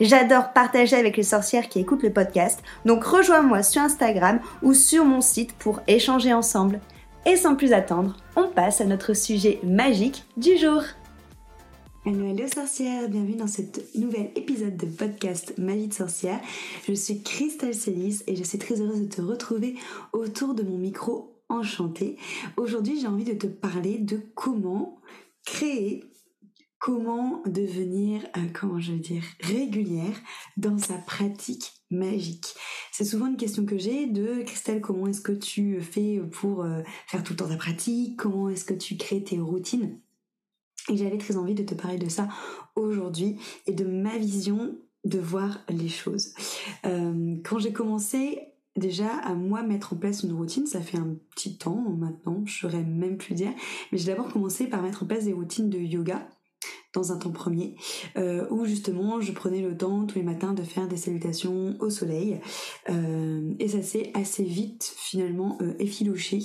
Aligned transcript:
J'adore 0.00 0.52
partager 0.52 0.96
avec 0.96 1.16
les 1.16 1.22
sorcières 1.22 1.68
qui 1.68 1.80
écoutent 1.80 2.02
le 2.02 2.12
podcast, 2.12 2.62
donc 2.84 3.04
rejoins-moi 3.04 3.62
sur 3.62 3.82
Instagram 3.82 4.40
ou 4.62 4.74
sur 4.74 5.04
mon 5.04 5.20
site 5.20 5.52
pour 5.52 5.80
échanger 5.86 6.32
ensemble. 6.32 6.80
Et 7.26 7.36
sans 7.36 7.54
plus 7.54 7.72
attendre, 7.72 8.16
on 8.36 8.48
passe 8.48 8.80
à 8.80 8.84
notre 8.84 9.14
sujet 9.14 9.60
magique 9.62 10.24
du 10.36 10.58
jour. 10.58 10.82
Hello, 12.06 12.26
hello 12.26 12.46
sorcières, 12.46 13.08
bienvenue 13.08 13.36
dans 13.36 13.46
ce 13.46 13.62
nouvel 13.94 14.30
épisode 14.36 14.76
de 14.76 14.84
podcast 14.84 15.54
Magie 15.56 15.88
de 15.88 15.94
sorcière. 15.94 16.38
Je 16.86 16.92
suis 16.92 17.22
Christelle 17.22 17.74
Célis 17.74 18.22
et 18.26 18.36
je 18.36 18.42
suis 18.42 18.58
très 18.58 18.80
heureuse 18.80 19.00
de 19.00 19.08
te 19.08 19.22
retrouver 19.22 19.76
autour 20.12 20.52
de 20.54 20.62
mon 20.62 20.76
micro 20.76 21.34
enchanté. 21.48 22.18
Aujourd'hui, 22.58 23.00
j'ai 23.00 23.06
envie 23.06 23.24
de 23.24 23.32
te 23.32 23.46
parler 23.46 23.98
de 23.98 24.20
comment 24.34 24.98
créer 25.46 26.04
comment 26.84 27.40
devenir, 27.46 28.26
euh, 28.36 28.42
comment 28.52 28.78
je 28.78 28.92
veux 28.92 28.98
dire, 28.98 29.22
régulière 29.40 30.20
dans 30.58 30.76
sa 30.76 30.98
pratique 30.98 31.72
magique. 31.90 32.54
C'est 32.92 33.06
souvent 33.06 33.26
une 33.26 33.38
question 33.38 33.64
que 33.64 33.78
j'ai 33.78 34.06
de 34.06 34.42
Christelle, 34.42 34.82
comment 34.82 35.06
est-ce 35.06 35.22
que 35.22 35.32
tu 35.32 35.80
fais 35.80 36.20
pour 36.30 36.62
euh, 36.62 36.82
faire 37.06 37.22
tout 37.22 37.32
le 37.32 37.38
temps 37.38 37.48
ta 37.48 37.56
pratique? 37.56 38.18
Comment 38.18 38.50
est-ce 38.50 38.66
que 38.66 38.74
tu 38.74 38.98
crées 38.98 39.24
tes 39.24 39.38
routines? 39.38 39.98
Et 40.90 40.98
j'avais 40.98 41.16
très 41.16 41.38
envie 41.38 41.54
de 41.54 41.62
te 41.62 41.74
parler 41.74 41.96
de 41.96 42.10
ça 42.10 42.28
aujourd'hui 42.76 43.38
et 43.66 43.72
de 43.72 43.86
ma 43.86 44.18
vision 44.18 44.76
de 45.06 45.18
voir 45.18 45.64
les 45.70 45.88
choses. 45.88 46.34
Euh, 46.84 47.36
quand 47.46 47.58
j'ai 47.60 47.72
commencé 47.72 48.40
déjà 48.76 49.08
à 49.08 49.32
moi 49.32 49.62
mettre 49.62 49.94
en 49.94 49.96
place 49.96 50.22
une 50.22 50.34
routine, 50.34 50.66
ça 50.66 50.82
fait 50.82 50.98
un 50.98 51.16
petit 51.34 51.56
temps 51.56 51.80
maintenant, 51.96 52.42
je 52.44 52.58
saurais 52.58 52.84
même 52.84 53.16
plus 53.16 53.34
dire, 53.34 53.54
mais 53.90 53.96
j'ai 53.96 54.08
d'abord 54.08 54.30
commencé 54.30 54.66
par 54.66 54.82
mettre 54.82 55.04
en 55.04 55.06
place 55.06 55.24
des 55.24 55.32
routines 55.32 55.70
de 55.70 55.78
yoga 55.78 56.28
dans 56.94 57.12
un 57.12 57.16
temps 57.16 57.32
premier, 57.32 57.74
euh, 58.16 58.46
où 58.50 58.64
justement 58.64 59.20
je 59.20 59.32
prenais 59.32 59.60
le 59.60 59.76
temps 59.76 60.06
tous 60.06 60.16
les 60.16 60.24
matins 60.24 60.54
de 60.54 60.62
faire 60.62 60.88
des 60.88 60.96
salutations 60.96 61.76
au 61.80 61.90
soleil. 61.90 62.40
Euh, 62.88 63.52
et 63.58 63.68
ça 63.68 63.82
s'est 63.82 64.12
assez 64.14 64.44
vite 64.44 64.94
finalement 64.96 65.58
euh, 65.60 65.74
effiloché. 65.78 66.38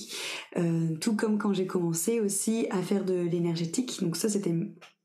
Tout 0.99 1.15
comme 1.15 1.37
quand 1.37 1.53
j'ai 1.53 1.67
commencé 1.67 2.19
aussi 2.19 2.67
à 2.71 2.81
faire 2.81 3.05
de 3.05 3.13
l'énergétique. 3.13 4.01
Donc 4.01 4.15
ça 4.15 4.29
c'était 4.29 4.53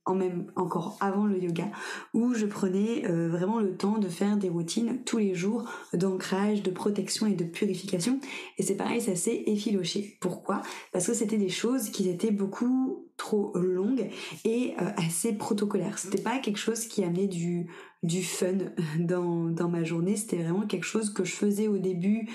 en 0.07 0.15
même 0.15 0.47
encore 0.57 0.97
avant 1.01 1.27
le 1.27 1.43
yoga 1.43 1.71
où 2.13 2.35
je 2.35 2.47
prenais 2.47 3.03
vraiment 3.07 3.61
le 3.61 3.77
temps 3.77 3.99
de 3.99 4.09
faire 4.09 4.37
des 4.37 4.49
routines 4.49 5.03
tous 5.05 5.19
les 5.19 5.35
jours 5.35 5.65
d'ancrage, 5.93 6.63
de 6.63 6.71
protection 6.71 7.27
et 7.27 7.35
de 7.35 7.45
purification 7.45 8.21
et 8.59 8.63
c'est 8.63 8.77
pareil 8.77 9.01
ça 9.01 9.17
s'est 9.17 9.45
effiloché. 9.47 10.17
Pourquoi? 10.21 10.63
Parce 10.93 11.07
que 11.07 11.15
c'était 11.15 11.39
des 11.39 11.49
choses 11.49 11.91
qui 11.91 12.09
étaient 12.09 12.33
beaucoup 12.33 13.04
trop 13.25 13.57
longues 13.57 14.11
et 14.45 14.75
euh, 14.81 14.91
assez 14.97 15.33
protocolaires. 15.33 15.99
C'était 15.99 16.23
pas 16.23 16.39
quelque 16.39 16.59
chose 16.59 16.87
qui 16.87 17.03
amenait 17.05 17.27
du 17.27 17.71
du 18.03 18.23
fun 18.23 18.59
dans 18.99 19.45
dans 19.45 19.69
ma 19.69 19.83
journée, 19.83 20.17
c'était 20.17 20.43
vraiment 20.43 20.67
quelque 20.67 20.85
chose 20.85 21.11
que 21.11 21.25
je 21.25 21.33
faisais 21.33 21.69
au 21.69 21.79
début 21.79 22.29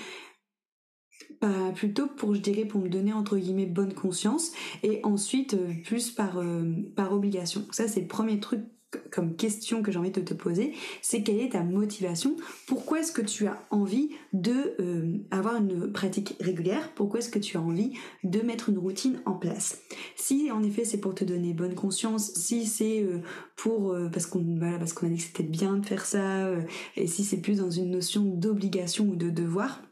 plutôt 1.74 2.06
pour, 2.06 2.34
je 2.34 2.40
dirais, 2.40 2.64
pour 2.64 2.80
me 2.80 2.88
donner 2.88 3.12
entre 3.12 3.36
guillemets 3.38 3.66
bonne 3.66 3.94
conscience 3.94 4.52
et 4.82 5.00
ensuite 5.04 5.54
euh, 5.54 5.72
plus 5.84 6.14
euh, 6.18 6.82
par 6.94 7.12
obligation. 7.12 7.66
Ça, 7.70 7.88
c'est 7.88 8.00
le 8.00 8.06
premier 8.06 8.40
truc 8.40 8.60
comme 9.10 9.36
question 9.36 9.82
que 9.82 9.92
j'ai 9.92 9.98
envie 9.98 10.10
de 10.10 10.20
te 10.20 10.34
poser, 10.34 10.74
c'est 11.02 11.22
quelle 11.22 11.40
est 11.40 11.52
ta 11.52 11.62
motivation? 11.62 12.36
Pourquoi 12.66 13.00
est-ce 13.00 13.12
que 13.12 13.22
tu 13.22 13.46
as 13.46 13.62
envie 13.70 14.10
de 14.32 14.74
euh, 14.80 15.18
avoir 15.30 15.56
une 15.56 15.92
pratique 15.92 16.36
régulière? 16.40 16.90
Pourquoi 16.94 17.20
est-ce 17.20 17.30
que 17.30 17.38
tu 17.38 17.56
as 17.56 17.60
envie 17.60 17.92
de 18.24 18.40
mettre 18.40 18.68
une 18.68 18.78
routine 18.78 19.20
en 19.26 19.34
place? 19.34 19.78
Si 20.16 20.50
en 20.50 20.62
effet 20.62 20.84
c'est 20.84 21.00
pour 21.00 21.14
te 21.14 21.24
donner 21.24 21.54
bonne 21.54 21.74
conscience, 21.74 22.32
si 22.34 22.66
c'est 22.66 23.06
pour 23.56 23.96
parce 24.12 24.26
qu'on 24.26 24.56
voilà, 24.58 24.78
parce 24.78 24.92
qu'on 24.92 25.06
a 25.06 25.10
dit 25.10 25.16
que 25.16 25.22
c'était 25.22 25.42
bien 25.42 25.76
de 25.76 25.86
faire 25.86 26.04
ça, 26.04 26.50
et 26.96 27.06
si 27.06 27.24
c'est 27.24 27.40
plus 27.40 27.58
dans 27.58 27.70
une 27.70 27.90
notion 27.90 28.24
d'obligation 28.24 29.08
ou 29.08 29.16
de 29.16 29.30
devoir, 29.30 29.82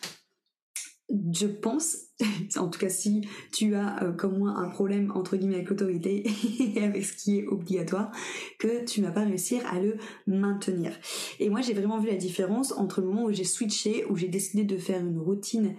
je 1.33 1.47
pense, 1.47 2.08
en 2.57 2.69
tout 2.69 2.79
cas 2.79 2.89
si 2.89 3.23
tu 3.53 3.75
as 3.75 4.03
euh, 4.03 4.13
comme 4.13 4.39
moi 4.39 4.55
un 4.57 4.69
problème 4.69 5.13
entre 5.15 5.37
guillemets 5.37 5.57
avec 5.57 5.71
l'autorité 5.71 6.25
et 6.75 6.83
avec 6.83 7.05
ce 7.05 7.13
qui 7.13 7.39
est 7.39 7.47
obligatoire, 7.47 8.11
que 8.59 8.85
tu 8.85 9.01
n'as 9.01 9.11
pas 9.11 9.25
réussi 9.25 9.61
à 9.71 9.81
le 9.81 9.97
maintenir. 10.27 10.93
Et 11.39 11.49
moi 11.49 11.61
j'ai 11.61 11.75
vraiment 11.75 11.99
vu 11.99 12.09
la 12.09 12.17
différence 12.17 12.73
entre 12.73 13.01
le 13.01 13.09
moment 13.09 13.25
où 13.25 13.33
j'ai 13.33 13.45
switché, 13.45 14.05
où 14.11 14.17
j'ai 14.17 14.29
décidé 14.29 14.65
de 14.65 14.77
faire 14.77 15.01
une 15.01 15.19
routine 15.19 15.77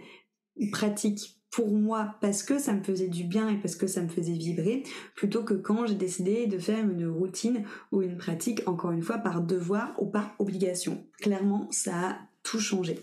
pratique 0.72 1.40
pour 1.52 1.72
moi 1.72 2.16
parce 2.22 2.44
que 2.44 2.60
ça 2.60 2.74
me 2.74 2.84
faisait 2.84 3.08
du 3.08 3.24
bien 3.24 3.50
et 3.50 3.58
parce 3.58 3.76
que 3.76 3.88
ça 3.88 4.02
me 4.02 4.08
faisait 4.08 4.34
vibrer, 4.34 4.84
plutôt 5.16 5.44
que 5.44 5.56
quand 5.56 5.88
j'ai 5.88 5.96
décidé 5.96 6.46
de 6.48 6.58
faire 6.58 6.80
une 6.80 7.08
routine 7.08 7.64
ou 7.92 8.02
une 8.02 8.18
pratique, 8.18 8.62
encore 8.68 8.92
une 8.92 9.02
fois, 9.02 9.18
par 9.18 9.42
devoir 9.42 9.96
ou 9.98 10.06
par 10.06 10.36
obligation. 10.38 11.04
Clairement, 11.20 11.68
ça 11.72 12.10
a 12.10 12.18
tout 12.44 12.60
changé 12.60 13.00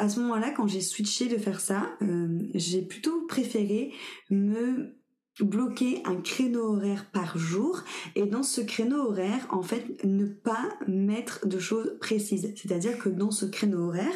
à 0.00 0.08
ce 0.08 0.18
moment-là, 0.20 0.50
quand 0.50 0.66
j'ai 0.66 0.80
switché 0.80 1.28
de 1.28 1.36
faire 1.36 1.60
ça, 1.60 1.90
euh, 2.02 2.38
j'ai 2.54 2.80
plutôt 2.80 3.26
préféré 3.26 3.92
me 4.30 4.96
bloquer 5.40 6.02
un 6.06 6.16
créneau 6.16 6.74
horaire 6.74 7.10
par 7.12 7.38
jour 7.38 7.82
et 8.14 8.24
dans 8.26 8.42
ce 8.42 8.60
créneau 8.60 9.08
horaire 9.08 9.46
en 9.50 9.62
fait 9.62 10.02
ne 10.04 10.26
pas 10.26 10.68
mettre 10.86 11.46
de 11.46 11.58
choses 11.58 11.96
précises. 12.00 12.52
C'est 12.56 12.72
à 12.72 12.78
dire 12.78 12.98
que 12.98 13.08
dans 13.08 13.30
ce 13.30 13.46
créneau 13.46 13.88
horaire 13.88 14.12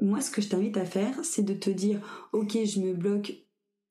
moi 0.00 0.20
ce 0.20 0.30
que 0.30 0.40
je 0.40 0.48
t'invite 0.48 0.76
à 0.76 0.84
faire 0.84 1.14
c'est 1.22 1.42
de 1.42 1.54
te 1.54 1.68
dire 1.68 2.00
ok 2.32 2.56
je 2.64 2.80
me 2.80 2.94
bloque 2.94 3.34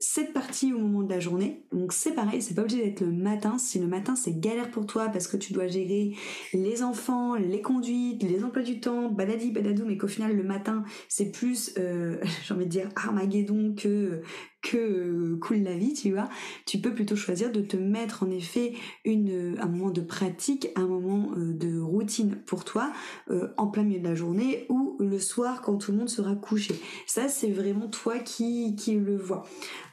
cette 0.03 0.34
partie 0.34 0.74
au 0.74 0.80
moment 0.80 1.02
de 1.02 1.09
la 1.09 1.19
journée. 1.19 1.64
Donc 1.72 1.94
c'est 1.94 2.12
pareil, 2.12 2.41
c'est 2.41 2.53
pas 2.53 2.62
obligé 2.62 2.84
d'être 2.84 3.02
le 3.02 3.12
matin. 3.12 3.58
Si 3.58 3.80
le 3.80 3.88
matin 3.88 4.16
c'est 4.16 4.38
galère 4.40 4.69
pour 4.69 4.86
toi 4.86 5.08
parce 5.09 5.28
que 5.28 5.38
tu 5.38 5.53
dois 5.53 5.68
gérer 5.68 6.16
les 6.53 6.84
enfants, 6.84 7.36
les 7.36 7.62
conduites, 7.62 8.22
les 8.22 8.44
emplois 8.44 8.63
du 8.63 8.80
temps, 8.80 9.09
badadi 9.09 9.52
badadou, 9.52 9.86
mais 9.86 9.97
qu'au 9.97 10.08
final 10.08 10.36
le 10.36 10.44
matin 10.44 10.84
c'est 11.08 11.31
plus, 11.31 11.74
euh, 11.78 12.18
j'ai 12.44 12.53
envie 12.53 12.66
de 12.66 12.69
dire 12.69 12.90
Armageddon 12.96 13.75
que 13.78 14.22
que 14.63 14.78
euh, 14.78 15.38
cool 15.40 15.57
la 15.57 15.75
vie, 15.75 15.94
tu 15.94 16.12
vois, 16.12 16.29
tu 16.66 16.79
peux 16.79 16.94
plutôt 16.94 17.16
choisir 17.16 17.51
de 17.51 17.62
te 17.62 17.78
mettre 17.78 18.24
en 18.24 18.31
effet 18.31 18.74
une, 19.06 19.57
un 19.59 19.68
moment 19.68 19.91
de 19.91 20.01
pratique, 20.01 20.69
un 20.75 20.88
moment 20.88 21.31
euh, 21.38 21.53
de 21.53 21.79
routine 21.79 22.38
pour 22.46 22.63
toi 22.63 22.91
euh, 23.29 23.50
en 23.57 23.68
plein 23.68 23.84
milieu 23.84 24.00
de 24.00 24.07
la 24.07 24.16
journée 24.16 24.66
ou 24.69 24.95
le 25.00 25.19
soir 25.19 25.62
quand 25.62 25.77
tout 25.77 25.92
le 25.92 25.98
monde 25.98 26.10
sera 26.10 26.33
couché. 26.36 26.74
Ça, 27.06 27.27
c'est 27.27 27.51
vraiment 27.51 27.89
toi 27.89 28.18
qui, 28.19 28.75
qui 28.75 28.95
le 28.95 29.18
vois. 29.18 29.44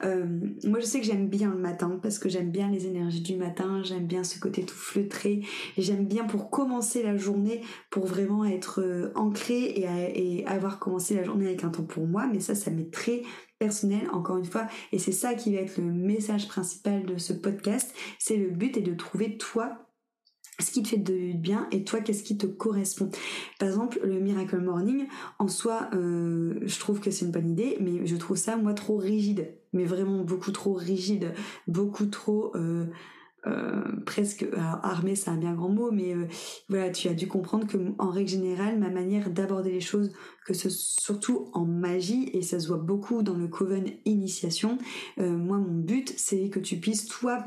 moi, 0.02 0.78
je 0.78 0.84
sais 0.84 1.00
que 1.00 1.06
j'aime 1.06 1.28
bien 1.28 1.50
le 1.50 1.58
matin 1.58 1.99
parce 2.00 2.19
que 2.19 2.28
j'aime 2.28 2.50
bien 2.50 2.70
les 2.70 2.87
énergies 2.87 3.23
du 3.23 3.37
matin, 3.37 3.82
j'aime 3.82 4.06
bien 4.06 4.23
ce 4.23 4.38
côté 4.38 4.62
tout 4.62 4.76
feutré, 4.76 5.43
j'aime 5.76 6.06
bien 6.06 6.25
pour 6.25 6.49
commencer 6.49 7.02
la 7.02 7.16
journée, 7.16 7.62
pour 7.90 8.06
vraiment 8.06 8.44
être 8.44 9.11
ancré 9.16 9.75
et 10.14 10.46
avoir 10.46 10.78
commencé 10.78 11.14
la 11.14 11.25
journée 11.25 11.46
avec 11.46 11.64
un 11.64 11.70
temps 11.70 11.82
pour 11.82 12.06
moi, 12.06 12.28
mais 12.32 12.38
ça, 12.38 12.55
ça 12.55 12.70
m'est 12.70 12.93
très 12.93 13.23
personnel, 13.61 14.09
encore 14.12 14.39
une 14.39 14.47
fois, 14.47 14.67
et 14.91 14.99
c'est 14.99 15.12
ça 15.12 15.35
qui 15.35 15.55
va 15.55 15.61
être 15.61 15.77
le 15.77 15.85
message 15.85 16.49
principal 16.49 17.05
de 17.05 17.19
ce 17.19 17.33
podcast, 17.33 17.95
c'est 18.19 18.37
le 18.37 18.49
but 18.49 18.77
est 18.77 18.83
de 18.83 18.95
trouver 18.95 19.37
toi 19.37 19.87
ce 20.59 20.71
qui 20.71 20.83
te 20.83 20.89
fait 20.89 20.97
de 20.97 21.37
bien 21.37 21.69
et 21.71 21.85
toi 21.85 22.01
qu'est-ce 22.01 22.23
qui 22.23 22.37
te 22.37 22.47
correspond. 22.47 23.11
Par 23.59 23.69
exemple, 23.69 24.01
le 24.03 24.19
Miracle 24.19 24.59
Morning, 24.59 25.07
en 25.39 25.49
soi, 25.49 25.91
euh, 25.95 26.59
je 26.62 26.79
trouve 26.79 27.01
que 27.01 27.11
c'est 27.11 27.27
une 27.27 27.31
bonne 27.31 27.51
idée, 27.51 27.77
mais 27.81 28.07
je 28.07 28.17
trouve 28.17 28.37
ça 28.37 28.57
moi 28.57 28.75
trop 28.75 28.97
rigide, 28.97 29.53
mais 29.73 29.85
vraiment 29.85 30.23
beaucoup 30.25 30.53
trop 30.53 30.73
rigide, 30.73 31.33
beaucoup 31.69 32.07
trop... 32.07 32.57
Euh, 32.57 32.87
presque 34.04 34.46
armé 34.82 35.14
c'est 35.14 35.31
un 35.31 35.37
bien 35.37 35.54
grand 35.54 35.70
mot 35.70 35.90
mais 35.90 36.14
voilà 36.69 36.90
tu 36.90 37.08
as 37.08 37.14
dû 37.14 37.26
comprendre 37.26 37.66
que 37.66 37.78
en 37.98 38.10
règle 38.10 38.28
générale 38.28 38.78
ma 38.78 38.90
manière 38.90 39.31
d'aborder 39.31 39.70
les 39.70 39.81
choses 39.81 40.12
que 40.46 40.52
ce 40.52 40.69
surtout 40.69 41.48
en 41.54 41.64
magie 41.64 42.28
et 42.34 42.42
ça 42.42 42.60
se 42.60 42.69
voit 42.69 42.76
beaucoup 42.76 43.22
dans 43.22 43.37
le 43.37 43.48
coven 43.48 43.88
initiation 44.04 44.78
moi 45.16 45.58
mon 45.58 45.78
but 45.78 46.12
c'est 46.16 46.50
que 46.50 46.58
tu 46.58 46.76
puisses 46.76 47.06
toi 47.06 47.44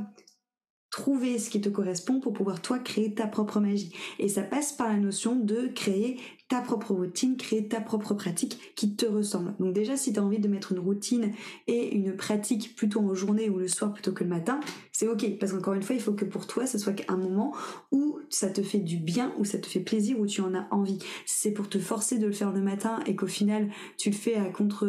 trouver 0.93 1.39
ce 1.39 1.49
qui 1.49 1.59
te 1.59 1.69
correspond 1.69 2.19
pour 2.19 2.33
pouvoir 2.33 2.61
toi 2.61 2.77
créer 2.77 3.15
ta 3.15 3.25
propre 3.25 3.59
magie. 3.59 3.91
Et 4.19 4.29
ça 4.29 4.43
passe 4.43 4.73
par 4.73 4.89
la 4.89 4.97
notion 4.97 5.35
de 5.35 5.71
créer 5.73 6.19
ta 6.49 6.61
propre 6.61 6.93
routine, 6.93 7.37
créer 7.37 7.67
ta 7.67 7.79
propre 7.79 8.13
pratique 8.13 8.73
qui 8.75 8.95
te 8.95 9.05
ressemble. 9.05 9.55
Donc 9.59 9.73
déjà, 9.73 9.95
si 9.95 10.13
tu 10.13 10.19
as 10.19 10.23
envie 10.23 10.39
de 10.39 10.47
mettre 10.47 10.71
une 10.71 10.79
routine 10.79 11.31
et 11.67 11.95
une 11.95 12.15
pratique 12.15 12.75
plutôt 12.75 12.99
en 12.99 13.13
journée 13.13 13.49
ou 13.49 13.57
le 13.57 13.67
soir 13.67 13.93
plutôt 13.93 14.11
que 14.11 14.23
le 14.23 14.29
matin, 14.29 14.59
c'est 14.91 15.07
ok. 15.07 15.37
Parce 15.39 15.53
qu'encore 15.53 15.73
une 15.73 15.81
fois, 15.81 15.95
il 15.95 16.01
faut 16.01 16.13
que 16.13 16.25
pour 16.25 16.45
toi, 16.45 16.65
ce 16.65 16.77
soit 16.77 16.93
un 17.07 17.17
moment 17.17 17.53
où 17.91 18.19
ça 18.29 18.49
te 18.49 18.61
fait 18.61 18.79
du 18.79 18.97
bien, 18.97 19.33
où 19.39 19.45
ça 19.45 19.57
te 19.57 19.65
fait 19.65 19.79
plaisir, 19.79 20.19
où 20.19 20.27
tu 20.27 20.41
en 20.41 20.53
as 20.53 20.67
envie. 20.71 20.99
Si 21.25 21.41
c'est 21.43 21.51
pour 21.51 21.69
te 21.69 21.79
forcer 21.79 22.19
de 22.19 22.27
le 22.27 22.33
faire 22.33 22.51
le 22.51 22.61
matin 22.61 22.99
et 23.05 23.15
qu'au 23.15 23.27
final, 23.27 23.69
tu 23.97 24.09
le 24.09 24.15
fais 24.15 24.35
à 24.35 24.45
contre, 24.49 24.87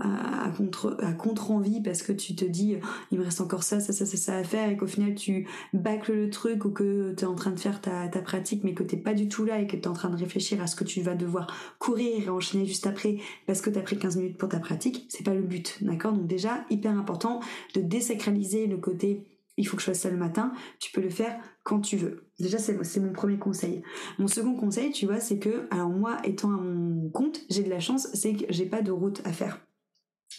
à, 0.00 0.50
contre, 0.56 0.96
à 1.00 1.12
contre 1.12 1.50
envie 1.50 1.82
parce 1.82 2.02
que 2.02 2.12
tu 2.12 2.34
te 2.34 2.44
dis, 2.44 2.76
il 3.10 3.18
me 3.18 3.24
reste 3.24 3.40
encore 3.40 3.62
ça, 3.62 3.80
ça, 3.80 3.92
ça, 3.92 4.06
ça, 4.06 4.16
ça 4.16 4.36
à 4.36 4.44
faire 4.44 4.68
et 4.70 4.76
qu'au 4.76 4.86
final, 4.86 5.14
tu 5.14 5.46
bâcles 5.72 6.12
le 6.14 6.30
truc 6.30 6.64
ou 6.64 6.70
que 6.70 7.14
tu 7.16 7.24
es 7.24 7.26
en 7.26 7.34
train 7.34 7.52
de 7.52 7.60
faire 7.60 7.80
ta, 7.80 8.08
ta 8.08 8.20
pratique 8.20 8.64
mais 8.64 8.74
que 8.74 8.82
t'es 8.82 8.96
pas 8.96 9.14
du 9.14 9.28
tout 9.28 9.44
là 9.44 9.60
et 9.60 9.66
que 9.66 9.76
tu 9.76 9.82
es 9.82 9.86
en 9.86 9.92
train 9.92 10.10
de 10.10 10.16
réfléchir 10.16 10.53
à 10.60 10.66
ce 10.66 10.76
que 10.76 10.84
tu 10.84 11.00
vas 11.02 11.14
devoir 11.14 11.46
courir 11.78 12.24
et 12.24 12.28
enchaîner 12.28 12.66
juste 12.66 12.86
après 12.86 13.18
parce 13.46 13.60
que 13.60 13.70
tu 13.70 13.78
as 13.78 13.82
pris 13.82 13.98
15 13.98 14.16
minutes 14.16 14.38
pour 14.38 14.48
ta 14.48 14.60
pratique, 14.60 15.06
c'est 15.08 15.24
pas 15.24 15.34
le 15.34 15.42
but, 15.42 15.78
d'accord? 15.82 16.12
Donc 16.12 16.26
déjà, 16.26 16.64
hyper 16.70 16.92
important 16.92 17.40
de 17.74 17.80
désacraliser 17.80 18.66
le 18.66 18.76
côté 18.76 19.26
il 19.56 19.66
faut 19.66 19.76
que 19.76 19.82
je 19.82 19.86
fasse 19.86 20.00
ça 20.00 20.10
le 20.10 20.16
matin, 20.16 20.52
tu 20.80 20.90
peux 20.90 21.00
le 21.00 21.10
faire 21.10 21.38
quand 21.62 21.80
tu 21.80 21.96
veux. 21.96 22.26
Déjà, 22.40 22.58
c'est 22.58 23.00
mon 23.00 23.12
premier 23.12 23.38
conseil. 23.38 23.82
Mon 24.18 24.26
second 24.26 24.54
conseil, 24.54 24.90
tu 24.90 25.06
vois, 25.06 25.20
c'est 25.20 25.38
que, 25.38 25.68
alors 25.70 25.90
moi, 25.90 26.16
étant 26.24 26.50
à 26.50 26.56
mon 26.56 27.08
compte, 27.10 27.40
j'ai 27.48 27.62
de 27.62 27.70
la 27.70 27.80
chance, 27.80 28.08
c'est 28.14 28.34
que 28.34 28.44
j'ai 28.48 28.66
pas 28.66 28.82
de 28.82 28.90
route 28.90 29.22
à 29.24 29.32
faire. 29.32 29.60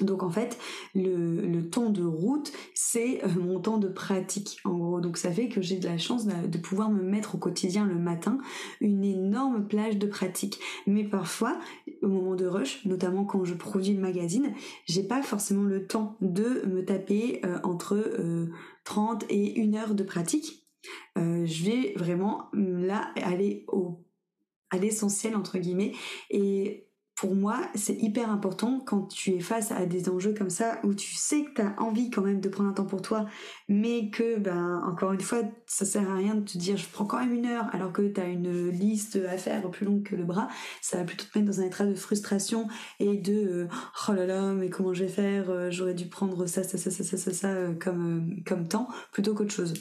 Donc 0.01 0.23
en 0.23 0.29
fait, 0.29 0.57
le, 0.93 1.61
temps 1.69 1.89
de 1.89 2.03
route, 2.03 2.51
c'est 2.73 3.23
euh, 3.23 3.29
mon 3.39 3.59
temps 3.59 3.77
de 3.77 3.87
pratique 3.87 4.59
en 4.65 4.77
gros. 4.77 5.01
Donc 5.01 5.17
ça 5.17 5.31
fait 5.31 5.47
que 5.47 5.61
j'ai 5.61 5.77
de 5.77 5.85
la 5.85 5.97
chance 5.97 6.25
de, 6.25 6.57
pouvoir 6.57 6.89
me 6.89 7.01
mettre 7.01 7.35
au 7.35 7.37
quotidien 7.37 7.85
le 7.85 7.95
matin 7.95 8.37
une 8.81 9.03
énorme 9.03 9.67
plage 9.67 9.97
de 9.97 10.07
pratique. 10.07 10.59
Mais 10.85 11.03
parfois, 11.03 11.57
au 12.01 12.07
moment 12.07 12.35
de 12.35 12.45
rush, 12.45 12.85
notamment 12.85 13.25
quand 13.25 13.43
je 13.45 13.53
produis 13.53 13.93
le 13.93 14.01
magazine, 14.01 14.53
j'ai 14.85 15.03
pas 15.03 15.21
forcément 15.21 15.63
le 15.63 15.87
temps 15.87 16.17
de 16.21 16.65
me 16.67 16.83
taper 16.83 17.41
euh, 17.45 17.57
entre 17.63 17.97
30 18.83 19.23
euh, 19.23 19.27
et 19.29 19.61
1 19.61 19.73
heure 19.75 19.95
de 19.95 20.03
pratique. 20.03 20.65
je 21.15 21.63
vais 21.63 21.93
vraiment 21.95 22.49
là 22.53 23.11
aller 23.15 23.65
au 23.67 24.01
à 24.71 24.77
l'essentiel 24.77 25.35
entre 25.35 25.57
guillemets 25.59 25.93
et 26.29 26.87
pour 27.15 27.33
moi, 27.33 27.61
c'est 27.75 27.95
hyper 27.95 28.29
important 28.29 28.81
quand 28.85 29.03
tu 29.03 29.31
es 29.31 29.39
face 29.39 29.71
à 29.71 29.85
des 29.85 30.09
enjeux 30.09 30.33
comme 30.33 30.49
ça 30.49 30.79
où 30.83 30.93
tu 30.93 31.15
sais 31.15 31.45
que 31.45 31.53
tu 31.53 31.61
as 31.61 31.73
envie 31.81 32.09
quand 32.09 32.21
même 32.21 32.41
de 32.41 32.49
prendre 32.49 32.69
un 32.69 32.73
temps 32.73 32.85
pour 32.85 33.01
toi, 33.01 33.25
mais 33.69 34.09
que, 34.09 34.37
ben, 34.37 34.81
encore 34.85 35.13
une 35.13 35.21
fois, 35.21 35.39
ça 35.65 35.85
sert 35.85 36.09
à 36.11 36.15
rien 36.15 36.35
de 36.35 36.41
te 36.41 36.57
dire 36.57 36.75
je 36.75 36.87
prends 36.89 37.05
quand 37.05 37.19
même 37.19 37.33
une 37.33 37.45
heure 37.45 37.67
alors 37.73 37.93
que 37.93 38.01
tu 38.01 38.19
as 38.19 38.25
une 38.25 38.69
liste 38.69 39.17
à 39.29 39.37
faire 39.37 39.69
plus 39.71 39.85
longue 39.85 40.03
que 40.03 40.15
le 40.15 40.25
bras. 40.25 40.49
Ça 40.81 40.97
va 40.97 41.05
plutôt 41.05 41.25
te 41.25 41.39
mettre 41.39 41.49
dans 41.49 41.61
un 41.61 41.65
état 41.65 41.85
de 41.85 41.95
frustration 41.95 42.67
et 42.99 43.17
de 43.17 43.33
euh, 43.33 43.67
oh 44.09 44.13
là 44.13 44.25
là, 44.25 44.53
mais 44.53 44.69
comment 44.69 44.93
je 44.93 45.05
vais 45.05 45.09
faire 45.09 45.49
euh, 45.49 45.71
J'aurais 45.71 45.93
dû 45.93 46.07
prendre 46.07 46.45
ça, 46.47 46.63
ça, 46.63 46.77
ça, 46.77 46.91
ça, 46.91 47.03
ça, 47.03 47.17
ça, 47.17 47.33
ça 47.33 47.47
euh, 47.47 47.73
comme, 47.75 48.43
comme 48.45 48.67
temps 48.67 48.89
plutôt 49.13 49.33
qu'autre 49.33 49.53
chose. 49.53 49.73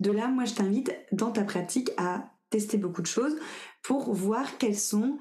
De 0.00 0.10
là, 0.10 0.28
moi, 0.28 0.44
je 0.44 0.54
t'invite 0.54 0.92
dans 1.12 1.30
ta 1.30 1.44
pratique 1.44 1.92
à 1.96 2.24
tester 2.50 2.76
beaucoup 2.76 3.00
de 3.00 3.06
choses 3.06 3.36
pour 3.82 4.12
voir 4.12 4.58
quelles 4.58 4.78
sont 4.78 5.18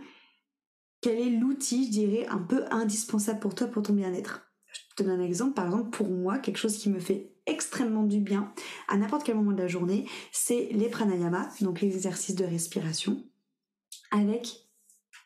quel 1.02 1.20
est 1.20 1.30
l'outil, 1.30 1.86
je 1.88 1.92
dirais, 1.92 2.28
un 2.28 2.40
peu 2.40 2.66
indispensable 2.72 3.40
pour 3.40 3.56
toi, 3.56 3.68
pour 3.68 3.84
ton 3.84 3.94
bien-être? 3.94 4.48
Je 4.72 4.96
te 4.96 5.04
donne 5.04 5.20
un 5.20 5.24
exemple. 5.24 5.54
Par 5.54 5.66
exemple, 5.66 5.90
pour 5.90 6.10
moi, 6.10 6.38
quelque 6.38 6.58
chose 6.58 6.78
qui 6.78 6.90
me 6.90 7.00
fait 7.00 7.36
extrêmement 7.46 8.04
du 8.04 8.20
bien 8.20 8.54
à 8.88 8.98
n'importe 8.98 9.24
quel 9.24 9.36
moment 9.36 9.52
de 9.52 9.62
la 9.62 9.68
journée, 9.68 10.08
c'est 10.32 10.70
les 10.72 10.90
pranayama, 10.90 11.50
donc 11.60 11.82
les 11.82 11.96
exercices 11.96 12.36
de 12.36 12.46
respiration, 12.46 13.26
avec 14.12 14.71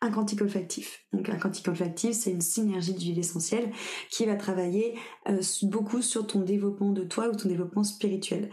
un 0.02 0.12
quantique 0.12 0.42
olfactif. 0.42 1.06
Donc 1.14 1.30
un 1.30 1.38
quantique 1.38 1.68
olfactif, 1.68 2.14
c'est 2.14 2.32
une 2.32 2.42
synergie 2.42 2.94
d'huile 2.94 3.20
essentielle 3.20 3.72
qui 4.10 4.26
va 4.26 4.36
travailler 4.36 4.98
euh, 5.28 5.42
beaucoup 5.64 6.02
sur 6.02 6.28
ton 6.28 6.42
développement 6.42 6.92
de 6.92 7.04
toi 7.04 7.30
ou 7.30 7.36
ton 7.36 7.50
développement 7.50 7.84
spirituel. 7.84 8.50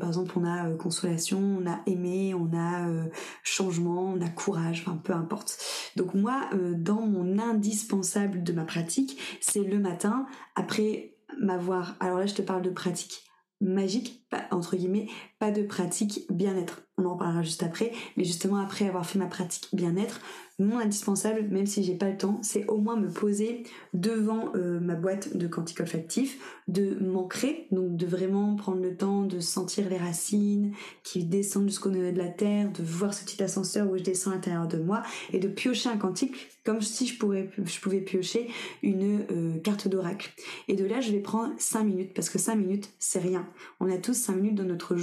par 0.00 0.08
exemple, 0.08 0.32
on 0.36 0.44
a 0.44 0.68
euh, 0.68 0.76
consolation, 0.76 1.38
on 1.38 1.66
a 1.70 1.80
aimé, 1.86 2.34
on 2.34 2.52
a 2.56 2.88
euh, 2.88 3.04
changement, 3.42 4.12
on 4.14 4.20
a 4.20 4.28
courage, 4.28 4.84
enfin 4.86 4.96
peu 4.96 5.12
importe. 5.12 5.58
Donc 5.96 6.14
moi, 6.14 6.48
dans 6.76 7.02
mon 7.02 7.38
indispensable 7.38 8.42
de 8.42 8.52
ma 8.52 8.64
pratique, 8.64 9.18
c'est 9.40 9.62
le 9.62 9.78
matin 9.78 10.26
après 10.54 11.16
m'avoir. 11.40 11.96
Alors 12.00 12.18
là, 12.18 12.26
je 12.26 12.34
te 12.34 12.42
parle 12.42 12.62
de 12.62 12.70
pratique 12.70 13.24
magique, 13.60 14.24
entre 14.50 14.76
guillemets, 14.76 15.08
pas 15.38 15.50
de 15.50 15.62
pratique 15.62 16.26
bien-être. 16.30 16.82
On 16.96 17.04
en 17.04 17.16
parlera 17.16 17.42
juste 17.42 17.62
après, 17.62 17.92
mais 18.16 18.24
justement 18.24 18.56
après 18.56 18.88
avoir 18.88 19.06
fait 19.06 19.18
ma 19.18 19.26
pratique 19.26 19.68
bien-être, 19.72 20.20
mon 20.60 20.78
indispensable, 20.78 21.46
même 21.50 21.66
si 21.66 21.84
j'ai 21.84 21.94
pas 21.94 22.10
le 22.10 22.16
temps, 22.16 22.40
c'est 22.42 22.66
au 22.66 22.78
moins 22.78 22.96
me 22.96 23.08
poser 23.08 23.62
devant 23.94 24.50
euh, 24.56 24.80
ma 24.80 24.96
boîte 24.96 25.36
de 25.36 25.46
quantique 25.46 25.78
olfactif, 25.78 26.60
de 26.66 26.96
m'ancrer, 27.00 27.68
donc 27.70 27.96
de 27.96 28.06
vraiment 28.06 28.56
prendre 28.56 28.82
le 28.82 28.96
temps 28.96 29.22
de 29.22 29.38
sentir 29.38 29.88
les 29.88 29.98
racines 29.98 30.72
qui 31.04 31.24
descendent 31.24 31.68
jusqu'au 31.68 31.90
niveau 31.90 32.10
de 32.10 32.18
la 32.18 32.28
terre, 32.28 32.72
de 32.72 32.82
voir 32.82 33.14
ce 33.14 33.24
petit 33.24 33.40
ascenseur 33.40 33.88
où 33.88 33.96
je 33.96 34.02
descends 34.02 34.32
à 34.32 34.34
l'intérieur 34.34 34.66
de 34.66 34.78
moi 34.78 35.04
et 35.32 35.38
de 35.38 35.46
piocher 35.46 35.90
un 35.90 35.96
quantique 35.96 36.34
comme 36.64 36.82
si 36.82 37.06
je, 37.06 37.16
pouvais 37.16 38.00
piocher 38.00 38.48
une 38.82 39.24
euh, 39.30 39.58
carte 39.60 39.88
d'oracle. 39.88 40.30
Et 40.66 40.74
de 40.74 40.84
là, 40.84 41.00
je 41.00 41.12
vais 41.12 41.20
prendre 41.20 41.54
5 41.56 41.82
minutes 41.84 42.12
parce 42.14 42.28
que 42.28 42.38
5 42.38 42.56
minutes, 42.56 42.90
c'est 42.98 43.20
rien. 43.20 43.48
On 43.80 43.90
a 43.90 43.96
tous 43.96 44.12
5 44.12 44.34
minutes 44.34 44.56
dans 44.56 44.64
notre 44.64 44.94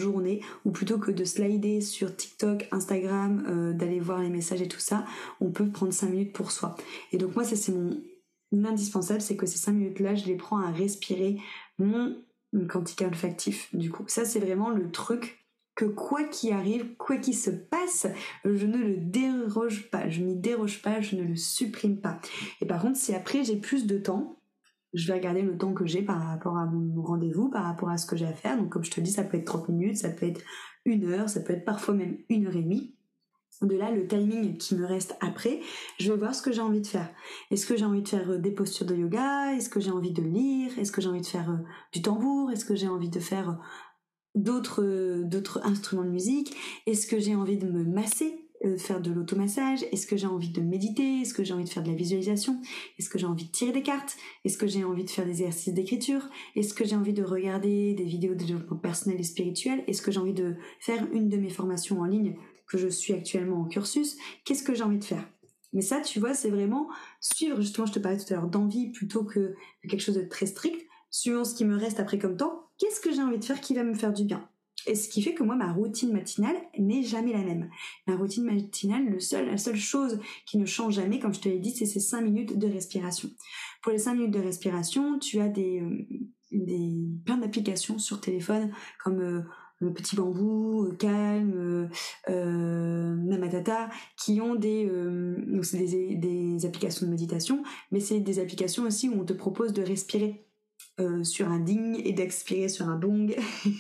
ou 0.66 0.72
plutôt 0.72 0.98
que 0.98 1.12
de 1.12 1.24
slider 1.24 1.81
sur 1.81 2.16
TikTok, 2.16 2.68
Instagram, 2.72 3.45
euh, 3.48 3.74
d'aller 3.74 4.00
voir 4.00 4.22
les 4.22 4.30
messages 4.30 4.62
et 4.62 4.68
tout 4.68 4.80
ça, 4.80 5.06
on 5.42 5.51
peut 5.51 5.68
prendre 5.69 5.94
5 5.94 6.10
minutes 6.10 6.33
pour 6.33 6.51
soi. 6.51 6.75
Et 7.12 7.18
donc 7.18 7.36
moi, 7.36 7.44
ça 7.44 7.56
c'est 7.56 7.74
mon 7.74 7.98
indispensable, 8.63 9.22
c'est 9.22 9.36
que 9.36 9.45
ces 9.45 9.57
5 9.57 9.74
minutes-là, 9.74 10.16
je 10.16 10.25
les 10.25 10.36
prends 10.36 10.60
à 10.60 10.72
respirer 10.72 11.38
mon 11.77 12.16
quantique 12.69 13.01
olfactif. 13.01 13.74
Du 13.74 13.92
coup, 13.92 14.06
ça 14.07 14.25
c'est 14.25 14.39
vraiment 14.39 14.69
le 14.69 14.89
truc 14.92 15.45
que 15.75 15.86
quoi 15.86 16.24
qu'il 16.24 16.54
arrive, 16.54 16.95
quoi 16.95 17.18
qu'il 17.18 17.36
se 17.36 17.50
passe, 17.50 18.07
je 18.45 18.66
ne 18.66 18.77
le 18.77 18.95
déroge 18.95 19.89
pas, 19.92 20.10
je 20.10 20.22
n'y 20.22 20.38
déroge 20.38 20.81
pas, 20.81 21.01
je 21.01 21.18
ne 21.18 21.24
le 21.24 21.36
supprime 21.36 21.98
pas. 21.98 22.20
Et 22.62 22.65
par 22.65 22.82
contre, 22.82 22.98
si 22.98 23.13
après 23.13 23.44
j'ai 23.44 23.58
plus 23.58 23.86
de 23.86 23.98
temps, 23.98 24.39
je 24.95 25.07
vais 25.07 25.13
regarder 25.13 25.41
le 25.41 25.57
temps 25.57 25.73
que 25.73 25.85
j'ai 25.85 26.01
par 26.01 26.19
rapport 26.21 26.57
à 26.57 26.65
mon 26.65 27.01
rendez-vous, 27.01 27.49
par 27.49 27.65
rapport 27.65 27.89
à 27.89 27.97
ce 27.97 28.05
que 28.05 28.15
j'ai 28.15 28.25
à 28.25 28.33
faire. 28.33 28.57
Donc 28.57 28.69
comme 28.69 28.83
je 28.83 28.91
te 28.91 29.01
dis, 29.01 29.11
ça 29.11 29.23
peut 29.23 29.37
être 29.37 29.45
30 29.45 29.69
minutes, 29.69 29.97
ça 29.97 30.09
peut 30.09 30.25
être 30.25 30.41
une 30.85 31.05
heure, 31.05 31.29
ça 31.29 31.41
peut 31.41 31.53
être 31.53 31.65
parfois 31.65 31.93
même 31.93 32.17
une 32.29 32.47
heure 32.47 32.55
et 32.55 32.61
demie. 32.61 32.95
De 33.61 33.75
là, 33.75 33.89
le 33.89 34.05
timing 34.07 34.57
qui 34.57 34.75
me 34.75 34.85
reste 34.85 35.15
après, 35.21 35.61
je 35.97 36.11
vais 36.11 36.17
voir 36.17 36.35
ce 36.35 36.41
que 36.41 36.51
j'ai 36.51 36.61
envie 36.61 36.81
de 36.81 36.87
faire. 36.87 37.09
Est-ce 37.51 37.65
que 37.65 37.77
j'ai 37.77 37.85
envie 37.85 38.01
de 38.01 38.07
faire 38.07 38.29
euh, 38.29 38.37
des 38.37 38.51
postures 38.51 38.85
de 38.85 38.95
yoga? 38.95 39.53
Est-ce 39.53 39.69
que 39.69 39.79
j'ai 39.79 39.91
envie 39.91 40.11
de 40.11 40.21
lire? 40.21 40.77
Est-ce 40.77 40.91
que 40.91 40.99
j'ai 41.01 41.07
envie 41.07 41.21
de 41.21 41.25
faire 41.25 41.49
euh, 41.49 41.57
du 41.93 42.01
tambour? 42.01 42.51
Est-ce 42.51 42.65
que 42.65 42.75
j'ai 42.75 42.89
envie 42.89 43.09
de 43.09 43.19
faire 43.19 43.49
euh, 43.49 43.53
d'autres 44.35 45.23
d'autres 45.23 45.61
instruments 45.63 46.03
de 46.03 46.09
musique? 46.09 46.53
Est-ce 46.85 47.07
que 47.07 47.17
j'ai 47.17 47.35
envie 47.35 47.57
de 47.57 47.67
me 47.67 47.85
masser? 47.85 48.44
Faire 48.77 49.01
de 49.01 49.12
l'automassage? 49.12 49.84
Est-ce 49.91 50.07
que 50.07 50.17
j'ai 50.17 50.27
envie 50.27 50.50
de 50.50 50.62
méditer? 50.62 51.22
Est-ce 51.22 51.34
que 51.34 51.43
j'ai 51.43 51.53
envie 51.53 51.63
de 51.63 51.69
faire 51.69 51.84
de 51.84 51.89
la 51.89 51.95
visualisation? 51.95 52.60
Est-ce 52.98 53.10
que 53.10 53.17
j'ai 53.17 53.25
envie 53.25 53.45
de 53.45 53.51
tirer 53.51 53.72
des 53.72 53.84
cartes? 53.84 54.17
Est-ce 54.43 54.57
que 54.57 54.67
j'ai 54.67 54.84
envie 54.84 55.03
de 55.03 55.10
faire 55.10 55.25
des 55.25 55.41
exercices 55.43 55.74
d'écriture? 55.74 56.29
Est-ce 56.55 56.74
que 56.74 56.86
j'ai 56.86 56.95
envie 56.95 57.13
de 57.13 57.24
regarder 57.24 57.93
des 57.93 58.05
vidéos 58.05 58.34
de 58.34 58.43
développement 58.43 58.77
personnel 58.77 59.19
et 59.19 59.24
spirituel? 59.24 59.84
Est-ce 59.88 60.01
que 60.01 60.12
j'ai 60.12 60.19
envie 60.19 60.34
de 60.34 60.55
faire 60.79 61.07
une 61.13 61.29
de 61.29 61.38
mes 61.38 61.50
formations 61.50 62.00
en 62.01 62.05
ligne 62.05 62.36
que 62.67 62.77
je 62.77 62.88
suis 62.88 63.13
actuellement 63.13 63.62
en 63.62 63.65
cursus, 63.65 64.17
qu'est-ce 64.43 64.63
que 64.63 64.74
j'ai 64.74 64.84
envie 64.84 65.00
de 65.00 65.03
faire? 65.03 65.27
Mais 65.74 65.81
ça, 65.81 66.01
tu 66.01 66.19
vois, 66.19 66.34
c'est 66.34 66.50
vraiment 66.50 66.89
suivre, 67.19 67.60
justement, 67.62 67.86
je 67.86 67.93
te 67.93 68.00
parlais 68.00 68.17
tout 68.17 68.34
à 68.34 68.38
l'heure 68.38 68.50
d'envie 68.50 68.91
plutôt 68.91 69.24
que 69.24 69.55
quelque 69.88 70.00
chose 70.00 70.15
de 70.15 70.22
très 70.22 70.45
strict, 70.45 70.86
suivant 71.12 71.43
ce 71.43 71.53
qui 71.53 71.65
me 71.65 71.77
reste 71.77 72.00
après 72.00 72.17
comme 72.17 72.38
temps, 72.38 72.69
qu'est-ce 72.77 73.00
que 73.00 73.12
j'ai 73.12 73.22
envie 73.22 73.39
de 73.39 73.43
faire 73.43 73.62
qui 73.62 73.74
va 73.74 73.84
me 73.84 73.93
faire 73.93 74.13
du 74.13 74.24
bien? 74.24 74.50
Ce 74.94 75.10
qui 75.10 75.22
fait 75.22 75.34
que 75.34 75.44
moi, 75.44 75.56
ma 75.56 75.74
routine 75.74 76.13
matinale 76.13 76.56
n'est 76.77 77.01
jamais 77.01 77.34
la 77.34 77.44
même. 77.44 77.70
Ma 78.08 78.15
routine 78.15 78.44
matinale, 78.44 79.06
le 79.10 79.20
seul, 79.20 79.48
la 79.48 79.58
seule 79.58 79.77
chose 79.77 80.20
qui 80.46 80.58
ne 80.58 80.65
change 80.65 80.96
jamais, 80.96 81.20
comme 81.20 81.34
je 81.34 81.39
te 81.39 81.50
l'ai 81.50 81.60
dit, 81.60 81.72
c'est 81.72 81.86
ces 81.86 82.00
5 82.00 82.22
minutes 82.22 82.60
de 82.60 82.68
respiration. 82.68 83.30
Pour 83.82 83.92
les 83.92 83.98
5 83.98 84.13
minutes 84.13 84.34
de 84.34 84.39
respiration, 84.39 85.18
tu 85.18 85.39
as 85.39 85.50
des, 85.50 85.82
euh, 85.82 86.06
des 86.51 87.08
plein 87.25 87.38
d'applications 87.38 87.98
sur 87.98 88.22
téléphone 88.22 88.72
comme 89.04 89.20
euh, 89.22 89.42
le 89.80 89.94
petit 89.94 90.15
bambou, 90.15 90.86
euh, 90.86 90.96
calme, 90.96 91.89
namatata, 92.27 93.89
qui 94.18 94.39
ont 94.42 94.56
des, 94.56 94.88
euh, 94.89 95.36
des, 95.74 96.15
des 96.15 96.65
applications 96.65 97.06
de 97.06 97.12
méditation, 97.12 97.63
mais 97.92 98.00
c'est 98.00 98.20
des 98.20 98.39
applications 98.39 98.84
aussi 98.84 99.10
où 99.10 99.20
on 99.20 99.25
te 99.25 99.34
propose 99.34 99.74
de 99.74 99.82
respirer 99.82 100.44
euh, 100.99 101.25
sur 101.25 101.49
un 101.49 101.59
ding 101.59 102.01
et 102.05 102.13
d'expirer 102.13 102.69
sur 102.69 102.87
un 102.87 102.95
bong. 102.95 103.35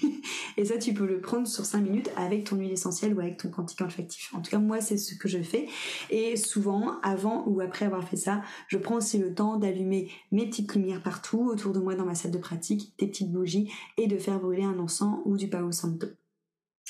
et 0.57 0.65
ça, 0.65 0.77
tu 0.77 0.93
peux 0.93 1.05
le 1.05 1.21
prendre 1.21 1.47
sur 1.47 1.63
5 1.63 1.81
minutes 1.81 2.09
avec 2.17 2.43
ton 2.43 2.57
huile 2.57 2.73
essentielle 2.73 3.13
ou 3.13 3.21
avec 3.21 3.37
ton 3.37 3.49
quantifiant 3.49 3.85
olfactif. 3.85 4.33
En 4.33 4.41
tout 4.41 4.51
cas, 4.51 4.59
moi, 4.59 4.81
c'est 4.81 4.97
ce 4.97 5.15
que 5.15 5.29
je 5.29 5.41
fais. 5.41 5.67
Et 6.09 6.35
souvent, 6.35 6.99
avant 7.03 7.45
ou 7.47 7.61
après 7.61 7.85
avoir 7.85 8.05
fait 8.05 8.17
ça, 8.17 8.41
je 8.67 8.77
prends 8.77 8.95
aussi 8.95 9.17
le 9.17 9.33
temps 9.33 9.57
d'allumer 9.57 10.11
mes 10.33 10.45
petites 10.45 10.75
lumières 10.75 11.01
partout 11.01 11.47
autour 11.47 11.71
de 11.71 11.79
moi 11.79 11.95
dans 11.95 12.05
ma 12.05 12.15
salle 12.15 12.31
de 12.31 12.37
pratique, 12.37 12.93
des 12.99 13.07
petites 13.07 13.31
bougies 13.31 13.71
et 13.97 14.07
de 14.07 14.17
faire 14.17 14.39
brûler 14.39 14.63
un 14.63 14.77
encens 14.79 15.19
ou 15.23 15.37
du 15.37 15.47
Palo 15.47 15.71
Santo. 15.71 16.07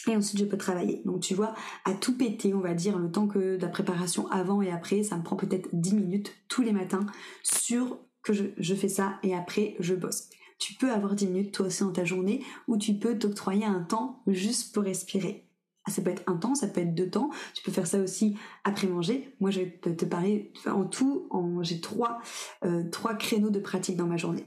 Et 0.07 0.15
ensuite, 0.15 0.39
je 0.39 0.45
peux 0.45 0.57
travailler. 0.57 1.01
Donc, 1.05 1.21
tu 1.21 1.35
vois, 1.35 1.53
à 1.85 1.93
tout 1.93 2.17
péter, 2.17 2.53
on 2.53 2.59
va 2.59 2.73
dire, 2.73 2.97
le 2.97 3.11
temps 3.11 3.27
que 3.27 3.57
la 3.59 3.67
préparation 3.67 4.27
avant 4.29 4.61
et 4.61 4.71
après, 4.71 5.03
ça 5.03 5.17
me 5.17 5.23
prend 5.23 5.35
peut-être 5.35 5.69
10 5.73 5.95
minutes 5.95 6.35
tous 6.47 6.61
les 6.61 6.73
matins 6.73 7.05
sur 7.43 7.99
que 8.25 8.33
je, 8.33 8.75
fais 8.75 8.89
ça 8.89 9.19
et 9.23 9.33
après 9.33 9.75
je 9.79 9.93
bosse. 9.93 10.29
Tu 10.57 10.73
peux 10.73 10.91
avoir 10.91 11.15
10 11.15 11.27
minutes 11.27 11.53
toi 11.53 11.67
aussi 11.67 11.83
dans 11.83 11.91
ta 11.91 12.05
journée 12.05 12.43
où 12.67 12.77
tu 12.77 12.95
peux 12.95 13.17
t'octroyer 13.17 13.65
un 13.65 13.81
temps 13.81 14.23
juste 14.27 14.73
pour 14.73 14.83
respirer. 14.83 15.47
Ah, 15.85 15.91
ça 15.91 16.01
peut 16.01 16.09
être 16.09 16.23
un 16.25 16.35
temps, 16.35 16.55
ça 16.55 16.67
peut 16.67 16.81
être 16.81 16.95
deux 16.95 17.09
temps. 17.09 17.29
Tu 17.53 17.61
peux 17.61 17.71
faire 17.71 17.85
ça 17.85 17.99
aussi 17.99 18.35
après 18.63 18.87
manger. 18.87 19.35
Moi, 19.39 19.51
je 19.51 19.59
vais 19.59 19.69
te, 19.69 20.05
parler 20.05 20.51
en 20.65 20.85
tout. 20.85 21.29
j'ai 21.61 21.79
trois, 21.79 22.17
euh, 22.63 22.89
trois 22.89 23.13
créneaux 23.13 23.51
de 23.51 23.59
pratique 23.59 23.95
dans 23.95 24.07
ma 24.07 24.17
journée. 24.17 24.45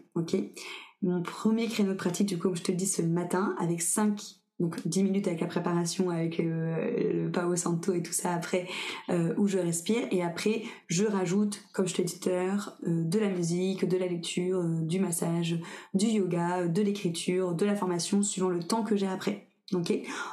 Mon 1.03 1.23
premier 1.23 1.69
créneau 1.69 1.93
de 1.93 1.97
pratique, 1.97 2.27
du 2.27 2.37
coup, 2.37 2.49
comme 2.49 2.57
je 2.57 2.65
te 2.65 2.73
le 2.73 2.77
dis, 2.77 2.93
le 2.99 3.07
matin 3.07 3.55
avec 3.61 3.83
5 3.83 4.21
donc 4.61 4.87
10 4.87 5.05
minutes 5.05 5.29
avec 5.29 5.41
la 5.41 5.47
préparation, 5.47 6.11
avec 6.11 6.41
euh, 6.41 7.25
le 7.25 7.31
Pao 7.31 7.55
Santo 7.55 7.93
et 7.93 8.03
tout 8.03 8.13
ça 8.13 8.35
après, 8.35 8.67
euh, 9.09 9.35
où 9.37 9.47
je 9.47 9.59
respire. 9.59 10.09
Et 10.11 10.23
après, 10.23 10.63
je 10.89 11.05
rajoute, 11.05 11.63
comme 11.73 11.87
je 11.87 11.95
te 11.95 12.03
dit 12.03 12.19
tout 12.19 12.29
à 12.29 12.33
l'heure, 12.33 12.77
euh, 12.87 13.05
de 13.05 13.19
la 13.19 13.29
musique, 13.29 13.87
de 13.87 13.97
la 13.97 14.07
lecture, 14.07 14.65
du 14.65 14.99
massage, 14.99 15.59
du 15.95 16.07
yoga, 16.07 16.67
de 16.67 16.83
l'écriture, 16.83 17.55
de 17.55 17.67
la 17.67 17.77
formation, 17.77 18.23
suivant 18.23 18.49
le 18.49 18.63
temps 18.63 18.83
que 18.83 18.97
j'ai 18.97 19.07
après. 19.07 19.47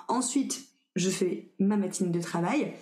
Ensuite, 0.08 0.70
je 0.96 1.10
fais 1.10 1.52
ma 1.60 1.76
matinée 1.76 2.10
de 2.10 2.22
travail, 2.22 2.74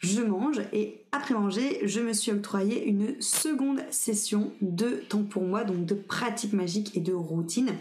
je 0.00 0.20
mange 0.20 0.60
et 0.74 1.06
après 1.12 1.32
manger, 1.32 1.80
je 1.84 2.00
me 2.00 2.12
suis 2.12 2.30
octroyé 2.30 2.84
une 2.84 3.18
seconde 3.22 3.80
session 3.90 4.52
de 4.60 5.02
temps 5.08 5.22
pour 5.22 5.42
moi, 5.44 5.64
donc 5.64 5.86
de 5.86 5.94
pratique 5.94 6.52
magique 6.52 6.94
et 6.94 7.00
de 7.00 7.14
routine 7.14 7.72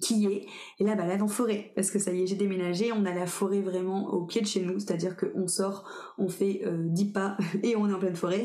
qui 0.00 0.26
est 0.26 0.46
la 0.80 0.94
balade 0.94 1.22
en 1.22 1.28
forêt. 1.28 1.72
Parce 1.74 1.90
que 1.90 1.98
ça 1.98 2.12
y 2.12 2.22
est, 2.22 2.26
j'ai 2.26 2.36
déménagé, 2.36 2.92
on 2.92 3.04
a 3.04 3.14
la 3.14 3.26
forêt 3.26 3.60
vraiment 3.60 4.08
au 4.08 4.24
pied 4.24 4.40
de 4.40 4.46
chez 4.46 4.60
nous, 4.60 4.78
c'est-à-dire 4.78 5.16
qu'on 5.16 5.46
sort, 5.46 5.84
on 6.18 6.28
fait 6.28 6.62
euh, 6.64 6.76
10 6.88 7.12
pas 7.12 7.36
et 7.62 7.76
on 7.76 7.88
est 7.88 7.92
en 7.92 7.98
pleine 7.98 8.16
forêt. 8.16 8.44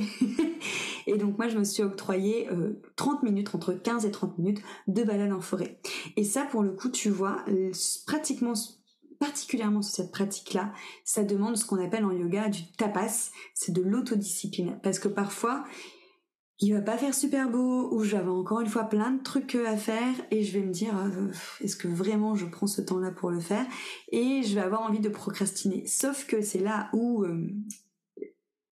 et 1.07 1.17
donc 1.17 1.37
moi, 1.37 1.47
je 1.47 1.57
me 1.57 1.63
suis 1.63 1.83
octroyé 1.83 2.49
30 2.95 3.15
euh, 3.15 3.25
minutes, 3.25 3.53
entre 3.53 3.73
15 3.73 4.05
et 4.05 4.11
30 4.11 4.37
minutes 4.37 4.61
de 4.87 5.03
balade 5.03 5.31
en 5.31 5.41
forêt. 5.41 5.79
Et 6.17 6.23
ça, 6.23 6.43
pour 6.43 6.63
le 6.63 6.71
coup, 6.71 6.89
tu 6.89 7.09
vois, 7.09 7.43
pratiquement 8.05 8.53
particulièrement 9.19 9.81
sur 9.81 9.95
cette 9.95 10.11
pratique-là, 10.11 10.73
ça 11.05 11.23
demande 11.23 11.55
ce 11.55 11.65
qu'on 11.65 11.81
appelle 11.81 12.03
en 12.03 12.11
yoga 12.11 12.49
du 12.49 12.69
tapas, 12.73 13.31
c'est 13.53 13.71
de 13.71 13.81
l'autodiscipline. 13.81 14.77
Parce 14.83 14.99
que 14.99 15.07
parfois, 15.07 15.63
il 16.59 16.73
va 16.73 16.81
pas 16.81 16.97
faire 16.97 17.13
super 17.13 17.49
beau 17.49 17.93
ou 17.93 18.03
j'avais 18.03 18.29
encore 18.29 18.61
une 18.61 18.67
fois 18.67 18.85
plein 18.85 19.11
de 19.11 19.21
trucs 19.21 19.55
à 19.55 19.75
faire 19.75 20.13
et 20.31 20.43
je 20.43 20.57
vais 20.57 20.65
me 20.65 20.71
dire 20.71 20.93
euh, 20.97 21.31
est-ce 21.61 21.75
que 21.75 21.87
vraiment 21.87 22.35
je 22.35 22.45
prends 22.45 22.67
ce 22.67 22.81
temps-là 22.81 23.11
pour 23.11 23.31
le 23.31 23.39
faire? 23.39 23.65
Et 24.11 24.43
je 24.43 24.55
vais 24.55 24.61
avoir 24.61 24.81
envie 24.81 24.99
de 24.99 25.09
procrastiner. 25.09 25.85
Sauf 25.87 26.25
que 26.25 26.41
c'est 26.41 26.59
là 26.59 26.89
où 26.93 27.23
euh, 27.23 27.49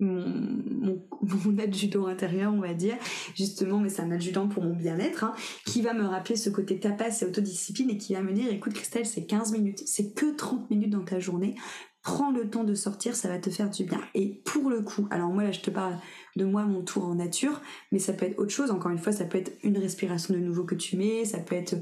mon, 0.02 1.04
mon, 1.22 1.58
adjudant 1.60 2.08
intérieur, 2.08 2.54
on 2.54 2.60
va 2.60 2.74
dire, 2.74 2.98
justement, 3.36 3.80
mais 3.80 3.90
c'est 3.90 4.02
un 4.02 4.12
adjudant 4.12 4.48
pour 4.48 4.64
mon 4.64 4.76
bien-être, 4.76 5.24
hein, 5.24 5.34
qui 5.66 5.82
va 5.82 5.94
me 5.94 6.06
rappeler 6.06 6.36
ce 6.36 6.50
côté 6.50 6.80
tapas 6.80 7.22
et 7.22 7.26
autodiscipline 7.26 7.90
et 7.92 7.98
qui 7.98 8.14
va 8.14 8.22
me 8.22 8.34
dire 8.34 8.52
écoute 8.52 8.74
Christelle, 8.74 9.06
c'est 9.06 9.26
15 9.26 9.52
minutes, 9.54 9.84
c'est 9.86 10.14
que 10.14 10.36
30 10.36 10.70
minutes 10.70 10.90
dans 10.90 11.06
ta 11.06 11.20
journée, 11.20 11.56
prends 12.04 12.32
le 12.32 12.50
temps 12.50 12.64
de 12.64 12.74
sortir, 12.74 13.16
ça 13.16 13.28
va 13.28 13.38
te 13.38 13.50
faire 13.50 13.70
du 13.70 13.84
bien. 13.84 14.02
Et 14.16 14.42
pour 14.46 14.70
le 14.70 14.82
coup, 14.82 15.08
alors 15.12 15.30
moi 15.30 15.44
là 15.44 15.52
je 15.52 15.60
te 15.60 15.70
parle 15.70 15.96
de 16.36 16.46
moi, 16.46 16.64
mon 16.64 16.82
tour 16.82 17.06
en 17.06 17.16
nature, 17.16 17.62
mais 17.92 18.00
ça 18.00 18.14
peut 18.14 18.26
être 18.26 18.40
autre 18.40 18.52
chose, 18.52 18.72
encore 18.72 18.92
une 18.92 18.98
fois, 18.98 19.12
ça 19.12 19.26
peut 19.26 19.38
être 19.38 19.52
une 19.64 19.78
respiration 19.78 20.34
de 20.34 20.40
nouveau 20.40 20.64
que 20.64 20.76
tu 20.76 20.98
mets, 20.98 21.26
ça 21.26 21.40
peut 21.40 21.56
être 21.56 21.76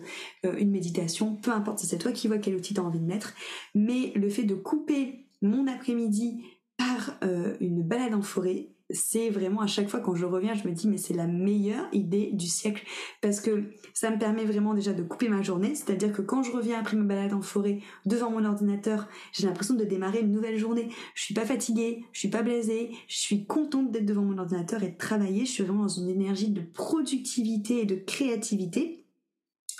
euh, 0.46 0.56
une 0.58 0.72
méditation, 0.72 1.36
peu 1.36 1.52
importe, 1.52 1.80
c'est 1.80 1.98
toi 1.98 2.12
qui 2.12 2.28
vois 2.28 2.40
quel 2.40 2.56
outil 2.56 2.74
tu 2.74 2.82
as 2.82 2.84
envie 2.84 3.00
de 3.00 3.06
mettre, 3.06 3.34
mais 3.76 4.12
le 4.16 4.30
fait 4.30 4.44
de 4.44 4.56
couper 4.56 5.28
mon 5.42 5.68
après-midi 5.68 6.44
par 6.78 7.18
euh, 7.24 7.56
une 7.60 7.84
balade 7.84 8.14
en 8.14 8.22
forêt, 8.22 8.70
c'est 8.90 9.30
vraiment 9.30 9.62
à 9.62 9.68
chaque 9.68 9.90
fois 9.90 10.00
quand 10.00 10.16
je 10.16 10.26
reviens, 10.26 10.54
je 10.54 10.68
me 10.68 10.74
dis 10.74 10.88
mais 10.88 10.98
c'est 10.98 11.14
la 11.14 11.28
meilleure 11.28 11.88
idée 11.94 12.32
du 12.34 12.48
siècle. 12.48 12.86
Parce 13.22 13.40
que 13.40 13.72
ça 13.94 14.12
me 14.12 14.18
permet 14.18 14.46
vraiment 14.46 14.74
déjà 14.74 14.94
de 14.94 15.04
couper 15.04 15.30
ma 15.30 15.42
journée, 15.42 15.76
c'est-à-dire 15.76 16.12
que 16.12 16.22
quand 16.22 16.44
je 16.44 16.52
reviens 16.52 16.80
après 16.80 16.98
ma 16.98 17.04
balade 17.04 17.34
en 17.34 17.42
forêt 17.42 17.80
devant 18.06 18.32
mon 18.32 18.46
ordinateur, 18.46 19.08
j'ai 19.32 19.48
l'impression 19.48 19.76
de 19.76 19.84
démarrer 19.84 20.22
une 20.22 20.32
nouvelle 20.32 20.58
journée. 20.58 20.90
Je 21.16 21.24
suis 21.24 21.34
pas 21.34 21.46
fatiguée, 21.46 22.04
je 22.12 22.20
suis 22.20 22.30
pas 22.30 22.42
blasée, 22.42 22.92
je 23.08 23.18
suis 23.18 23.46
contente 23.46 23.92
d'être 23.92 24.06
devant 24.06 24.24
mon 24.24 24.38
ordinateur 24.38 24.84
et 24.84 24.90
de 24.90 24.98
travailler, 24.98 25.46
je 25.46 25.52
suis 25.52 25.64
vraiment 25.64 25.84
dans 25.84 25.88
une 25.88 26.10
énergie 26.10 26.50
de 26.50 26.62
productivité 26.62 27.82
et 27.82 27.86
de 27.86 27.96
créativité 27.96 28.99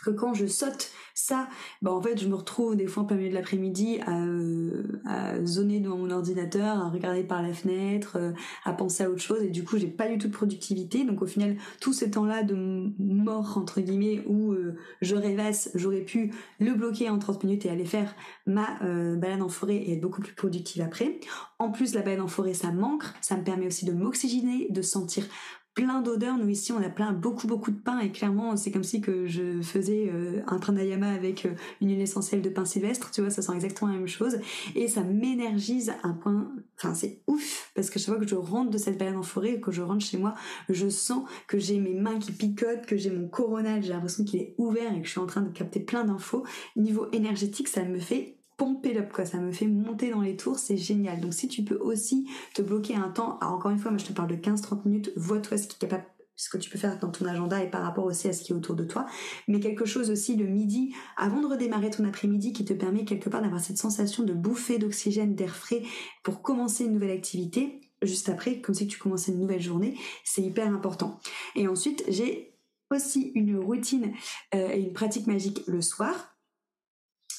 que 0.02 0.10
quand 0.10 0.34
je 0.34 0.46
saute 0.46 0.92
ça, 1.14 1.50
bah 1.82 1.92
en 1.92 2.02
fait 2.02 2.18
je 2.18 2.28
me 2.28 2.36
retrouve 2.36 2.76
des 2.76 2.88
fois 2.88 3.04
en 3.04 3.06
plein 3.06 3.18
milieu 3.18 3.30
de 3.30 3.36
l'après-midi 3.36 4.00
à, 4.06 4.22
euh, 4.22 5.02
à 5.06 5.44
zoner 5.46 5.80
devant 5.80 5.98
mon 5.98 6.12
ordinateur, 6.12 6.78
à 6.78 6.90
regarder 6.90 7.24
par 7.24 7.42
la 7.42 7.54
fenêtre, 7.54 8.18
euh, 8.18 8.32
à 8.64 8.74
penser 8.74 9.04
à 9.04 9.10
autre 9.10 9.22
chose 9.22 9.44
et 9.44 9.50
du 9.50 9.64
coup 9.64 9.78
j'ai 9.78 9.88
pas 9.88 10.08
du 10.08 10.18
tout 10.18 10.28
de 10.28 10.34
productivité. 10.34 11.04
Donc 11.04 11.22
au 11.22 11.26
final 11.26 11.58
tout 11.82 11.94
ce 11.94 12.06
temps-là 12.06 12.44
de 12.44 12.56
mort 13.00 13.58
entre 13.58 13.82
guillemets 13.82 14.24
où 14.28 14.54
euh, 14.54 14.78
je 15.02 15.16
rêvasse, 15.16 15.72
j'aurais 15.76 16.02
pu 16.02 16.32
le 16.60 16.74
bloquer 16.74 17.10
en 17.10 17.20
30 17.20 17.44
minutes 17.44 17.66
et 17.66 17.70
aller 17.70 17.86
faire 17.86 18.16
ma 18.46 18.80
balade 19.16 19.42
en 19.42 19.50
forêt 19.50 19.76
et 19.76 19.94
être 19.94 20.02
beaucoup 20.02 20.22
plus 20.22 20.34
productive 20.34 20.82
après. 20.82 21.20
En 21.60 21.72
plus 21.72 21.94
la 21.94 22.02
balade 22.02 22.22
en 22.22 22.28
forêt 22.28 22.54
ça 22.54 22.72
manque, 22.72 23.04
ça 23.22 23.36
me 23.36 23.44
permet 23.44 23.68
aussi 23.68 23.86
de 23.86 23.92
m'oxygéner, 23.92 24.68
de 24.70 24.82
sentir 24.82 25.26
plein 25.74 26.02
d'odeurs. 26.02 26.38
Nous 26.38 26.50
ici, 26.50 26.72
on 26.72 26.82
a 26.82 26.90
plein 26.90 27.14
beaucoup 27.14 27.48
beaucoup 27.48 27.72
de 27.72 27.80
pain 27.80 28.00
et 28.00 28.12
clairement, 28.12 28.56
c'est 28.58 28.72
comme 28.72 28.84
si 28.84 29.02
que 29.02 29.28
je 29.28 29.62
faisais 29.62 30.10
euh, 30.12 30.42
un 30.48 30.60
pranayama 30.60 31.10
avec 31.10 31.46
euh, 31.46 31.54
une 31.82 31.90
huile 31.90 32.02
essentielle 32.02 32.42
de 32.42 32.50
pain 32.50 32.66
sylvestre. 32.66 33.12
Tu 33.12 33.22
vois, 33.22 33.30
ça 33.30 33.42
sent 33.42 33.54
exactement 33.54 33.92
la 33.92 33.98
même 33.98 34.08
chose 34.08 34.40
et 34.76 34.88
ça 34.88 35.04
m'énergise 35.04 35.94
un 36.04 36.14
point. 36.14 36.52
Enfin, 36.78 36.94
c'est 36.94 37.22
ouf 37.28 37.72
parce 37.76 37.90
que 37.90 38.00
chaque 38.00 38.16
fois 38.16 38.24
que 38.24 38.28
je 38.28 38.36
rentre 38.36 38.72
de 38.72 38.78
cette 38.78 38.98
balade 38.98 39.16
en 39.16 39.24
forêt, 39.24 39.60
que 39.60 39.72
je 39.72 39.82
rentre 39.82 40.06
chez 40.06 40.18
moi, 40.18 40.36
je 40.70 40.90
sens 40.90 41.24
que 41.48 41.60
j'ai 41.60 41.80
mes 41.80 41.94
mains 41.94 42.20
qui 42.20 42.32
picotent, 42.32 42.86
que 42.86 42.98
j'ai 42.98 43.12
mon 43.12 43.28
coronal, 43.28 43.84
j'ai 43.84 43.90
l'impression 43.90 44.24
qu'il 44.24 44.42
est 44.42 44.56
ouvert 44.58 44.94
et 44.94 45.02
que 45.02 45.06
je 45.06 45.12
suis 45.12 45.20
en 45.20 45.28
train 45.28 45.42
de 45.42 45.50
capter 45.50 45.80
plein 45.80 46.04
d'infos. 46.04 46.44
Niveau 46.76 47.08
énergétique, 47.12 47.68
ça 47.68 47.84
me 47.84 48.00
fait 48.00 48.39
pomper 48.60 48.98
up 48.98 49.12
quoi, 49.12 49.26
ça 49.26 49.40
me 49.40 49.52
fait 49.52 49.66
monter 49.66 50.12
dans 50.12 50.22
les 50.22 50.36
tours, 50.36 50.60
c'est 50.60 50.78
génial. 50.78 51.22
Donc 51.22 51.34
si 51.34 51.48
tu 51.48 51.64
peux 51.64 51.78
aussi 51.78 52.28
te 52.54 52.62
bloquer 52.62 52.96
un 52.96 53.10
temps, 53.10 53.40
encore 53.42 53.72
une 53.72 53.80
fois, 53.80 53.90
moi 53.90 53.98
je 53.98 54.06
te 54.06 54.14
parle 54.14 54.30
de 54.30 54.36
15-30 54.36 54.82
minutes, 54.86 55.12
vois-toi 55.16 55.58
ce 55.58 56.50
que 56.50 56.58
tu 56.58 56.70
peux 56.70 56.78
faire 56.78 57.00
dans 57.00 57.10
ton 57.10 57.26
agenda 57.26 57.64
et 57.64 57.70
par 57.70 57.82
rapport 57.82 58.04
aussi 58.04 58.28
à 58.28 58.34
ce 58.34 58.44
qui 58.44 58.52
est 58.52 58.56
autour 58.56 58.76
de 58.76 58.84
toi, 58.84 59.06
mais 59.48 59.62
quelque 59.62 59.86
chose 59.86 60.12
aussi 60.12 60.36
le 60.36 60.46
midi, 60.46 60.94
avant 61.16 61.40
de 61.40 61.48
redémarrer 61.48 61.90
ton 61.90 62.04
après-midi, 62.04 62.52
qui 62.52 62.66
te 62.66 62.74
permet 62.74 63.06
quelque 63.06 63.30
part 63.30 63.42
d'avoir 63.42 63.62
cette 63.62 63.78
sensation 63.78 64.24
de 64.24 64.34
bouffer 64.34 64.78
d'oxygène, 64.78 65.36
d'air 65.36 65.56
frais 65.56 65.82
pour 66.22 66.42
commencer 66.42 66.84
une 66.84 66.94
nouvelle 66.94 67.12
activité, 67.12 67.80
juste 68.02 68.28
après, 68.28 68.60
comme 68.60 68.76
si 68.76 68.88
tu 68.88 69.00
commençais 69.00 69.32
une 69.32 69.40
nouvelle 69.40 69.62
journée, 69.62 69.98
c'est 70.26 70.42
hyper 70.42 70.68
important. 70.68 71.18
Et 71.56 71.70
ensuite, 71.70 72.04
j'ai 72.10 72.58
aussi 72.92 73.32
une 73.36 73.58
routine 73.58 74.12
euh, 74.54 74.70
et 74.70 74.82
une 74.82 74.94
pratique 74.94 75.28
magique 75.28 75.64
le 75.68 75.82
soir 75.82 76.36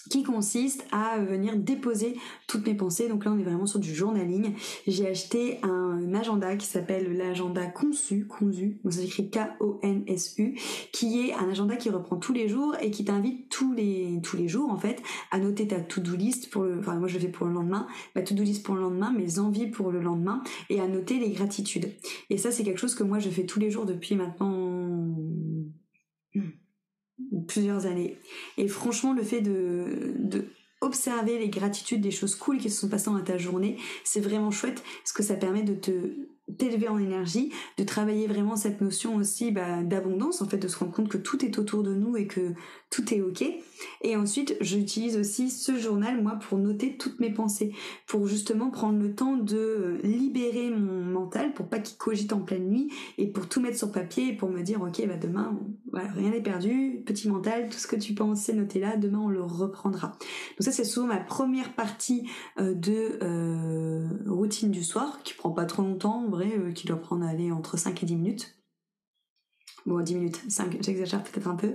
qui 0.09 0.23
consiste 0.23 0.85
à 0.92 1.19
venir 1.19 1.57
déposer 1.57 2.16
toutes 2.47 2.66
mes 2.66 2.75
pensées. 2.75 3.09
Donc 3.09 3.25
là, 3.25 3.33
on 3.33 3.38
est 3.38 3.45
vraiment 3.45 3.66
sur 3.66 3.80
du 3.80 3.95
journaling. 3.95 4.54
J'ai 4.87 5.09
acheté 5.09 5.59
un 5.62 6.14
agenda 6.14 6.57
qui 6.57 6.66
s'appelle 6.66 7.16
l'agenda 7.16 7.66
Conçu, 7.66 8.26
Conçu, 8.26 8.78
donc 8.83 8.92
ça 8.92 9.00
s'écrit 9.00 9.30
K-O-N-S-U, 9.30 10.59
qui 10.92 11.21
est 11.21 11.35
un 11.35 11.49
agenda 11.50 11.76
qui 11.76 11.90
reprend 11.90 12.16
tous 12.16 12.33
les 12.33 12.49
jours 12.49 12.75
et 12.80 12.90
qui 12.90 13.04
t'invite 13.04 13.49
tous 13.49 13.73
les 13.73 14.21
tous 14.23 14.37
les 14.37 14.49
jours 14.49 14.71
en 14.71 14.76
fait 14.76 15.02
à 15.30 15.38
noter 15.38 15.69
ta 15.69 15.80
to-do 15.80 16.16
list 16.16 16.50
pour 16.50 16.62
le, 16.62 16.78
enfin 16.78 16.95
moi 16.95 17.09
je 17.09 17.14
le 17.14 17.21
fais 17.21 17.28
pour 17.28 17.47
le 17.47 17.52
lendemain, 17.52 17.87
ma 18.14 18.23
to-do 18.23 18.42
list 18.42 18.64
pour 18.64 18.75
le 18.75 18.83
lendemain, 18.83 19.12
mes 19.12 19.38
envies 19.38 19.69
pour 19.69 19.90
le 19.90 20.00
lendemain 20.00 20.42
et 20.69 20.80
à 20.80 20.88
noter 20.88 21.19
les 21.19 21.30
gratitudes. 21.30 21.90
Et 22.30 22.38
ça 22.38 22.50
c'est 22.50 22.64
quelque 22.64 22.78
chose 22.78 22.95
que 22.95 23.02
moi 23.02 23.19
je 23.19 23.28
fais 23.28 23.45
tous 23.45 23.61
les 23.61 23.71
jours 23.71 23.87
depuis 23.87 24.14
maintenant 24.14 24.60
plusieurs 27.50 27.87
années. 27.87 28.19
Et 28.57 28.69
franchement, 28.69 29.12
le 29.12 29.23
fait 29.23 29.40
de, 29.40 30.14
de 30.19 30.47
observer 30.80 31.38
les 31.38 31.49
gratitudes 31.49 32.00
des 32.00 32.11
choses 32.11 32.35
cool 32.37 32.59
qui 32.59 32.71
se 32.71 32.80
sont 32.80 32.88
passées 32.88 33.11
dans 33.11 33.21
ta 33.21 33.38
journée, 33.38 33.76
c'est 34.04 34.21
vraiment 34.21 34.50
chouette 34.50 34.83
parce 35.02 35.12
que 35.12 35.23
ça 35.23 35.35
permet 35.35 35.62
de 35.62 35.75
te 35.75 35.90
t'élever 36.59 36.88
en 36.88 36.99
énergie, 36.99 37.52
de 37.78 37.85
travailler 37.85 38.26
vraiment 38.26 38.57
cette 38.57 38.80
notion 38.80 39.16
aussi 39.16 39.50
bah, 39.50 39.83
d'abondance, 39.83 40.42
en 40.42 40.47
fait, 40.47 40.59
de 40.59 40.69
se 40.69 40.78
rendre 40.78 40.92
compte 40.92 41.09
que 41.09 41.19
tout 41.19 41.45
est 41.45 41.59
autour 41.59 41.83
de 41.83 41.95
nous 41.95 42.16
et 42.16 42.26
que 42.26 42.52
tout 42.90 43.14
est 43.14 43.21
ok. 43.21 43.45
Et 44.02 44.16
ensuite, 44.16 44.57
j'utilise 44.61 45.16
aussi 45.16 45.50
ce 45.50 45.78
journal, 45.78 46.23
moi, 46.23 46.38
pour 46.49 46.59
noter 46.59 46.97
toutes 46.97 47.21
mes 47.21 47.33
pensées, 47.33 47.73
pour 48.07 48.26
justement 48.26 48.71
prendre 48.71 49.00
le 49.00 49.14
temps 49.14 49.37
de 49.37 49.99
libérer 50.02 50.71
mon 50.71 51.04
mental 51.04 51.52
pour 51.52 51.66
pas 51.66 51.78
qu'il 51.78 51.97
cogite 51.97 52.33
en 52.33 52.40
pleine 52.40 52.69
nuit 52.69 52.92
et 53.19 53.26
pour 53.26 53.49
tout 53.49 53.61
mettre 53.61 53.76
sur 53.76 53.92
papier 53.92 54.28
et 54.28 54.37
pour 54.37 54.50
me 54.50 54.62
dire 54.62 54.83
ok 54.83 55.07
bah 55.07 55.16
demain 55.16 55.59
rien 55.92 56.30
n'est 56.30 56.42
perdu, 56.42 57.02
petit 57.04 57.28
mental, 57.28 57.69
tout 57.69 57.78
ce 57.78 57.87
que 57.87 57.97
tu 57.97 58.14
penses 58.14 58.40
c'est 58.40 58.54
noté 58.54 58.80
là, 58.80 58.97
demain 58.97 59.21
on 59.21 59.28
le 59.28 59.42
reprendra. 59.42 60.09
Donc 60.09 60.61
ça 60.61 60.73
c'est 60.73 60.85
souvent 60.85 61.07
ma 61.07 61.19
première 61.19 61.75
partie 61.75 62.28
euh, 62.59 62.75
de 62.75 63.19
euh, 63.23 64.09
routine 64.26 64.71
du 64.71 64.85
soir 64.85 65.21
qui 65.25 65.35
prend 65.35 65.50
pas 65.50 65.64
trop 65.64 65.83
longtemps 65.83 66.28
euh, 66.47 66.73
qui 66.73 66.87
doit 66.87 67.00
prendre 67.00 67.25
aller 67.25 67.52
entre 67.52 67.76
5 67.76 68.02
et 68.02 68.06
10 68.06 68.16
minutes. 68.16 68.60
Bon, 69.87 70.00
10 70.00 70.14
minutes, 70.14 70.40
5, 70.49 70.78
j'exagère 70.82 71.22
peut-être 71.22 71.49
un 71.49 71.54
peu. 71.54 71.75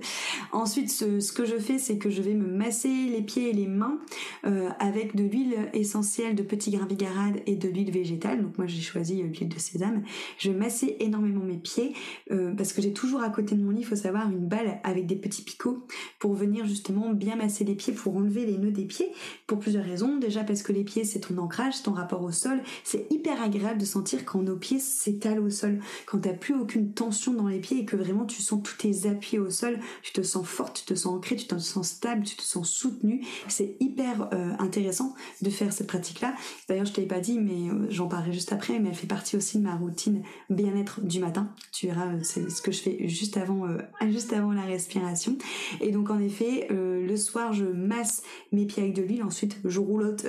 Ensuite, 0.52 0.92
ce, 0.92 1.32
que 1.32 1.46
je 1.46 1.58
fais, 1.58 1.80
c'est 1.80 1.98
que 1.98 2.10
je 2.10 2.22
vais 2.22 2.36
me 2.36 2.46
masser 2.46 2.88
les 2.88 3.22
pieds 3.22 3.50
et 3.50 3.54
les 3.54 3.68
mains 3.68 3.98
euh, 4.46 4.70
avec 4.80 5.16
de 5.16 5.24
l'huile 5.24 5.70
essentielle 5.74 6.36
de 6.36 6.44
petit 6.44 6.72
grain 6.72 6.86
bigarade 6.86 7.42
et 7.48 7.56
de 7.56 7.68
l'huile 7.68 7.92
végétale. 7.92 8.44
Donc 8.44 8.58
moi, 8.58 8.68
j'ai 8.68 8.82
choisi 8.82 9.22
euh, 9.22 9.26
l'huile 9.26 9.50
de 9.50 9.60
sésame. 9.60 10.04
Je 10.38 10.52
vais 10.52 10.58
masser 10.58 10.98
énormément 11.00 11.44
mes 11.44 11.58
pieds 11.58 11.94
euh, 12.32 12.54
parce 12.54 12.74
que 12.74 12.82
j'ai 12.82 12.94
toujours 12.94 13.24
à 13.24 13.30
côté 13.30 13.56
de 13.56 13.64
mon 13.64 13.72
lit, 13.72 13.82
il 13.82 13.86
faut 13.86 13.96
savoir, 13.96 14.30
une 14.30 14.48
balle 14.48 14.80
avec 14.84 15.08
des 15.08 15.16
petits 15.16 15.42
picots 15.42 15.86
pour 16.20 16.34
venir 16.34 16.66
justement 16.66 17.12
bien 17.12 17.36
masser 17.36 17.64
les 17.64 17.76
pieds, 17.76 17.94
pour 17.94 18.16
enlever 18.16 18.46
les 18.46 18.58
nœuds 18.58 18.72
des 18.72 18.86
pieds, 18.86 19.12
pour 19.48 19.60
plusieurs 19.60 19.86
raisons. 19.86 20.18
Déjà 20.18 20.44
parce 20.44 20.62
que 20.62 20.72
les 20.72 20.84
pieds, 20.84 21.06
c'est 21.06 21.22
ton 21.22 21.38
ancrage, 21.38 21.82
ton 21.82 21.94
rapport 21.94 22.22
au 22.22 22.32
sol. 22.32 22.62
C'est 22.84 23.12
hyper 23.12 23.42
agréable 23.42 23.80
de 23.80 23.86
sentir 23.86 24.26
quand 24.26 24.42
nos 24.42 24.58
pieds 24.58 24.80
s'étalent 24.80 25.44
au 25.44 25.50
sol, 25.50 25.80
quand 26.06 26.20
t'as 26.20 26.34
plus 26.34 26.54
aucune 26.54 26.92
tension 26.92 27.34
dans 27.34 27.48
les 27.48 27.60
pieds 27.60 27.80
et 27.80 27.86
que 27.86 27.95
vraiment 27.96 28.26
tu 28.26 28.42
sens 28.42 28.62
tous 28.64 28.78
tes 28.78 29.08
appuis 29.08 29.40
au 29.40 29.50
sol, 29.50 29.80
tu 30.04 30.12
te 30.12 30.22
sens 30.22 30.46
forte, 30.46 30.80
tu 30.80 30.94
te 30.94 30.98
sens 30.98 31.16
ancrée, 31.16 31.36
tu 31.36 31.48
te 31.48 31.58
sens 31.58 31.88
stable, 31.88 32.24
tu 32.24 32.36
te 32.36 32.42
sens 32.42 32.70
soutenue. 32.70 33.26
C'est 33.48 33.76
hyper 33.80 34.30
euh, 34.34 34.54
intéressant 34.60 35.16
de 35.42 35.50
faire 35.50 35.74
cette 35.74 35.88
pratique-là. 35.88 36.36
D'ailleurs, 36.68 36.86
je 36.86 36.94
t'ai 36.94 37.06
pas 37.06 37.20
dit, 37.20 37.40
mais 37.40 37.70
euh, 37.70 37.88
j'en 37.90 38.08
parlerai 38.08 38.34
juste 38.34 38.52
après, 38.54 38.80
mais 38.80 38.90
elle 38.90 38.96
fait 38.96 39.08
partie 39.08 39.36
aussi 39.36 39.58
de 39.58 39.64
ma 39.64 39.76
routine 39.76 40.24
bien-être 40.50 41.02
du 41.02 41.20
matin. 41.20 41.50
Tu 41.72 41.88
verras, 41.88 42.08
euh, 42.08 42.20
c'est 42.24 42.50
ce 42.50 42.62
que 42.62 42.72
je 42.72 42.82
fais 42.82 43.08
juste 43.08 43.38
avant, 43.38 43.68
juste 44.10 44.34
avant 44.34 44.52
la 44.52 44.64
respiration. 44.64 45.38
Et 45.82 45.92
donc, 45.92 46.10
en 46.10 46.20
effet, 46.20 46.68
le 46.70 47.18
soir, 47.18 47.54
je 47.54 47.66
masse 47.66 48.24
mes 48.52 48.66
pieds 48.66 48.84
avec 48.84 48.96
de 48.96 49.02
l'huile. 49.02 49.24
Ensuite, 49.24 49.58
je 49.64 49.80
roulotte 49.80 50.26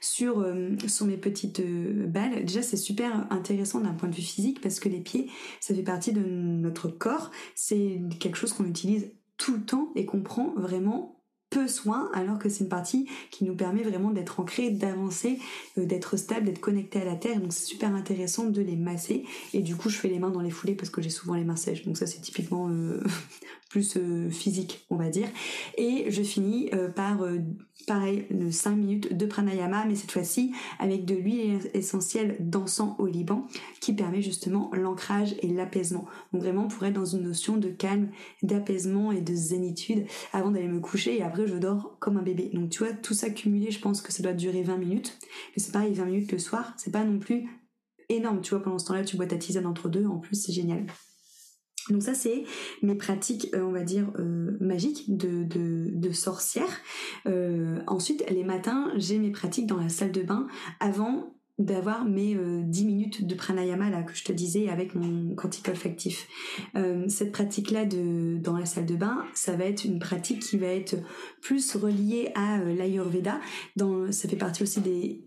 sur, 0.00 0.44
sur 0.86 1.06
mes 1.06 1.16
petites 1.16 1.62
balles. 2.08 2.44
Déjà, 2.44 2.62
c'est 2.62 2.76
super 2.76 3.26
intéressant 3.30 3.80
d'un 3.80 3.92
point 3.92 4.08
de 4.08 4.14
vue 4.14 4.22
physique 4.22 4.60
parce 4.60 4.80
que 4.80 4.88
les 4.88 5.00
pieds, 5.00 5.28
ça 5.60 5.74
fait 5.74 5.82
partie 5.82 6.12
de 6.12 6.20
notre 6.20 6.88
c'est 7.54 8.00
quelque 8.20 8.36
chose 8.36 8.52
qu'on 8.52 8.64
utilise 8.64 9.12
tout 9.36 9.54
le 9.54 9.64
temps 9.64 9.92
et 9.94 10.06
qu'on 10.06 10.22
prend 10.22 10.52
vraiment 10.54 11.21
peu 11.52 11.68
soin 11.68 12.10
alors 12.14 12.38
que 12.38 12.48
c'est 12.48 12.64
une 12.64 12.70
partie 12.70 13.06
qui 13.30 13.44
nous 13.44 13.54
permet 13.54 13.82
vraiment 13.82 14.10
d'être 14.10 14.40
ancré, 14.40 14.70
d'avancer, 14.70 15.38
euh, 15.78 15.84
d'être 15.84 16.16
stable, 16.16 16.46
d'être 16.46 16.60
connecté 16.60 17.00
à 17.00 17.04
la 17.04 17.14
terre. 17.14 17.40
Donc 17.40 17.52
c'est 17.52 17.66
super 17.66 17.94
intéressant 17.94 18.46
de 18.46 18.62
les 18.62 18.76
masser 18.76 19.24
et 19.52 19.60
du 19.60 19.76
coup 19.76 19.90
je 19.90 19.98
fais 19.98 20.08
les 20.08 20.18
mains 20.18 20.30
dans 20.30 20.40
les 20.40 20.50
foulées 20.50 20.74
parce 20.74 20.90
que 20.90 21.02
j'ai 21.02 21.10
souvent 21.10 21.34
les 21.34 21.44
mains 21.44 21.56
sèches. 21.56 21.84
Donc 21.84 21.98
ça 21.98 22.06
c'est 22.06 22.20
typiquement 22.20 22.68
euh, 22.70 23.02
plus 23.68 23.96
euh, 23.96 24.30
physique, 24.30 24.86
on 24.88 24.96
va 24.96 25.10
dire. 25.10 25.28
Et 25.76 26.06
je 26.10 26.22
finis 26.22 26.70
par, 26.94 27.24
pareil, 27.86 28.26
5 28.50 28.70
minutes 28.76 29.16
de 29.16 29.26
pranayama, 29.26 29.84
mais 29.86 29.94
cette 29.94 30.12
fois-ci 30.12 30.52
avec 30.78 31.04
de 31.04 31.14
l'huile 31.14 31.58
essentielle 31.74 32.36
d'encens 32.40 32.94
au 32.98 33.06
Liban, 33.06 33.46
qui 33.80 33.92
permet 33.92 34.22
justement 34.22 34.70
l'ancrage 34.72 35.34
et 35.42 35.48
l'apaisement. 35.48 36.06
Donc 36.32 36.42
vraiment 36.42 36.68
pour 36.68 36.84
être 36.84 36.94
dans 36.94 37.04
une 37.04 37.22
notion 37.22 37.56
de 37.56 37.68
calme, 37.68 38.08
d'apaisement 38.42 39.12
et 39.12 39.20
de 39.20 39.34
zénitude 39.34 40.06
avant 40.32 40.50
d'aller 40.50 40.68
me 40.68 40.80
coucher 40.80 41.18
et 41.18 41.22
après 41.22 41.41
je 41.46 41.56
dors 41.56 41.98
comme 42.00 42.16
un 42.16 42.22
bébé. 42.22 42.50
Donc 42.52 42.70
tu 42.70 42.80
vois, 42.80 42.92
tout 42.92 43.14
ça 43.14 43.30
cumulé, 43.30 43.70
je 43.70 43.80
pense 43.80 44.02
que 44.02 44.12
ça 44.12 44.22
doit 44.22 44.32
durer 44.32 44.62
20 44.62 44.76
minutes. 44.76 45.18
Mais 45.56 45.62
c'est 45.62 45.72
pareil, 45.72 45.94
20 45.94 46.04
minutes 46.04 46.32
le 46.32 46.38
soir, 46.38 46.74
c'est 46.76 46.90
pas 46.90 47.04
non 47.04 47.18
plus 47.18 47.48
énorme, 48.08 48.40
tu 48.40 48.50
vois, 48.50 48.62
pendant 48.62 48.78
ce 48.78 48.86
temps-là, 48.86 49.04
tu 49.04 49.16
bois 49.16 49.26
ta 49.26 49.36
tisane 49.36 49.66
entre 49.66 49.88
deux, 49.88 50.06
en 50.06 50.18
plus 50.18 50.36
c'est 50.36 50.52
génial. 50.52 50.86
Donc 51.88 52.02
ça 52.02 52.14
c'est 52.14 52.44
mes 52.82 52.94
pratiques, 52.94 53.48
euh, 53.54 53.62
on 53.62 53.72
va 53.72 53.82
dire, 53.82 54.12
euh, 54.18 54.56
magiques 54.60 55.16
de, 55.16 56.12
sorcière. 56.12 56.80
Euh, 57.26 57.80
ensuite, 57.86 58.24
les 58.30 58.44
matins, 58.44 58.92
j'ai 58.96 59.18
mes 59.18 59.30
pratiques 59.30 59.66
dans 59.66 59.78
la 59.78 59.88
salle 59.88 60.12
de 60.12 60.22
bain 60.22 60.46
avant 60.78 61.34
d'avoir 61.58 62.04
mes 62.04 62.36
10 62.36 62.84
minutes 62.84 63.26
de 63.26 63.34
pranayama 63.34 63.90
là 63.90 64.02
que 64.02 64.14
je 64.14 64.24
te 64.24 64.32
disais 64.32 64.68
avec 64.68 64.94
mon 64.94 65.34
quantique 65.34 65.68
olfactif. 65.68 66.26
cette 67.08 67.30
pratique 67.30 67.70
là 67.70 67.84
de 67.84 68.38
dans 68.38 68.56
la 68.56 68.64
salle 68.64 68.86
de 68.86 68.96
bain, 68.96 69.24
ça 69.34 69.54
va 69.54 69.64
être 69.64 69.84
une 69.84 69.98
pratique 69.98 70.40
qui 70.40 70.56
va 70.56 70.68
être 70.68 70.96
plus 71.40 71.76
reliée 71.76 72.32
à 72.34 72.58
l'ayurveda. 72.58 73.40
Dans 73.76 74.10
ça 74.10 74.28
fait 74.28 74.36
partie 74.36 74.62
aussi 74.62 74.80
des 74.80 75.22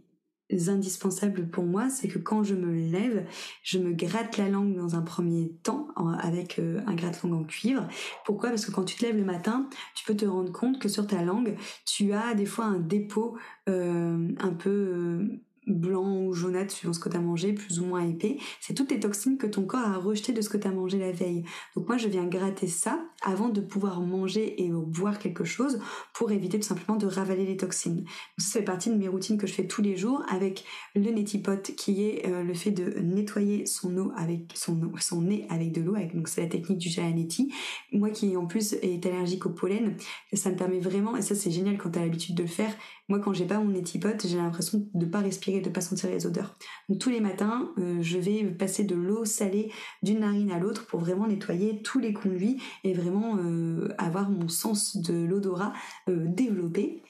indispensables 0.67 1.49
pour 1.49 1.63
moi, 1.63 1.89
c'est 1.89 2.07
que 2.07 2.19
quand 2.19 2.43
je 2.43 2.55
me 2.55 2.73
lève, 2.91 3.25
je 3.63 3.79
me 3.79 3.93
gratte 3.93 4.37
la 4.37 4.49
langue 4.49 4.75
dans 4.75 4.95
un 4.95 5.01
premier 5.01 5.51
temps 5.63 5.87
avec 6.19 6.59
euh, 6.59 6.81
un 6.85 6.95
gratte-langue 6.95 7.33
en 7.33 7.43
cuivre. 7.43 7.87
Pourquoi? 8.25 8.49
Parce 8.49 8.65
que 8.65 8.71
quand 8.71 8.83
tu 8.83 8.95
te 8.95 9.05
lèves 9.05 9.17
le 9.17 9.25
matin, 9.25 9.67
tu 9.95 10.05
peux 10.05 10.15
te 10.15 10.25
rendre 10.25 10.51
compte 10.51 10.79
que 10.79 10.87
sur 10.87 11.07
ta 11.07 11.23
langue, 11.23 11.55
tu 11.85 12.13
as 12.13 12.35
des 12.35 12.45
fois 12.45 12.65
un 12.65 12.79
dépôt 12.79 13.37
euh, 13.69 14.29
un 14.39 14.53
peu 14.53 14.69
euh, 14.69 15.41
blanc 15.67 16.25
ou 16.25 16.33
jaunâtre 16.33 16.71
suivant 16.71 16.93
ce 16.93 16.99
que 16.99 17.09
tu 17.09 17.17
as 17.17 17.21
mangé, 17.21 17.53
plus 17.53 17.79
ou 17.79 17.85
moins 17.85 18.07
épais, 18.07 18.37
c'est 18.61 18.73
toutes 18.73 18.91
les 18.91 18.99
toxines 18.99 19.37
que 19.37 19.47
ton 19.47 19.65
corps 19.65 19.79
a 19.79 19.97
rejetées 19.97 20.33
de 20.33 20.41
ce 20.41 20.49
que 20.49 20.57
tu 20.57 20.67
as 20.67 20.71
mangé 20.71 20.97
la 20.99 21.11
veille. 21.11 21.43
Donc 21.75 21.87
moi 21.87 21.97
je 21.97 22.07
viens 22.07 22.25
gratter 22.25 22.67
ça 22.67 22.99
avant 23.23 23.49
de 23.49 23.61
pouvoir 23.61 24.01
manger 24.01 24.63
et 24.63 24.69
boire 24.69 25.19
quelque 25.19 25.43
chose 25.43 25.79
pour 26.13 26.31
éviter 26.31 26.59
tout 26.59 26.67
simplement 26.67 26.97
de 26.97 27.07
ravaler 27.07 27.45
les 27.45 27.57
toxines. 27.57 28.05
Ça 28.37 28.59
fait 28.59 28.65
partie 28.65 28.89
de 28.89 28.95
mes 28.95 29.07
routines 29.07 29.37
que 29.37 29.47
je 29.47 29.53
fais 29.53 29.67
tous 29.67 29.81
les 29.81 29.95
jours 29.95 30.23
avec 30.29 30.65
le 30.95 31.11
neti-pot 31.11 31.75
qui 31.75 32.03
est 32.03 32.27
euh, 32.27 32.43
le 32.43 32.53
fait 32.53 32.71
de 32.71 32.99
nettoyer 32.99 33.65
son 33.65 33.97
eau 33.97 34.11
avec 34.15 34.53
son, 34.55 35.21
nez 35.21 35.45
avec 35.49 35.71
de 35.71 35.81
l'eau, 35.81 35.95
donc 36.13 36.27
c'est 36.27 36.41
la 36.41 36.47
technique 36.47 36.77
du 36.77 36.89
neti. 36.99 37.51
Moi 37.91 38.09
qui 38.09 38.35
en 38.37 38.45
plus 38.45 38.73
est 38.73 39.05
allergique 39.05 39.45
au 39.45 39.49
pollen, 39.49 39.95
ça 40.33 40.49
me 40.49 40.55
permet 40.55 40.79
vraiment, 40.79 41.15
et 41.15 41.21
ça 41.21 41.35
c'est 41.35 41.51
génial 41.51 41.77
quand 41.77 41.91
tu 41.91 41.99
as 41.99 42.03
l'habitude 42.03 42.35
de 42.35 42.43
le 42.43 42.49
faire, 42.49 42.73
moi 43.07 43.19
quand 43.19 43.33
j'ai 43.33 43.45
pas 43.45 43.59
mon 43.59 43.71
neti-pot, 43.71 44.25
j'ai 44.25 44.37
l'impression 44.37 44.87
de 44.93 45.05
pas 45.05 45.19
respirer 45.19 45.61
de 45.61 45.69
pas 45.69 45.81
sentir 45.81 46.09
les 46.09 46.25
odeurs. 46.25 46.55
Tous 46.99 47.09
les 47.09 47.19
matins, 47.19 47.71
euh, 47.77 48.01
je 48.01 48.17
vais 48.17 48.43
passer 48.45 48.83
de 48.83 48.95
l'eau 48.95 49.25
salée 49.25 49.71
d'une 50.01 50.19
narine 50.19 50.51
à 50.51 50.59
l'autre 50.59 50.85
pour 50.87 50.99
vraiment 50.99 51.27
nettoyer 51.27 51.81
tous 51.81 51.99
les 51.99 52.13
conduits 52.13 52.61
et 52.83 52.93
vraiment 52.93 53.37
euh, 53.37 53.89
avoir 53.97 54.29
mon 54.29 54.47
sens 54.47 54.97
de 54.97 55.13
l'odorat 55.13 55.73
euh, 56.09 56.25
développé. 56.27 57.03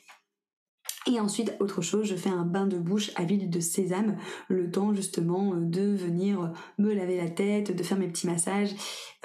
Et 1.07 1.19
ensuite, 1.19 1.55
autre 1.59 1.81
chose, 1.81 2.07
je 2.07 2.15
fais 2.15 2.29
un 2.29 2.45
bain 2.45 2.65
de 2.65 2.77
bouche 2.77 3.11
à 3.15 3.23
l'huile 3.23 3.49
de 3.49 3.59
sésame, 3.59 4.17
le 4.47 4.71
temps 4.71 4.93
justement 4.93 5.55
de 5.55 5.81
venir 5.81 6.51
me 6.79 6.93
laver 6.93 7.17
la 7.17 7.29
tête, 7.29 7.75
de 7.75 7.83
faire 7.83 7.99
mes 7.99 8.07
petits 8.07 8.27
massages 8.27 8.75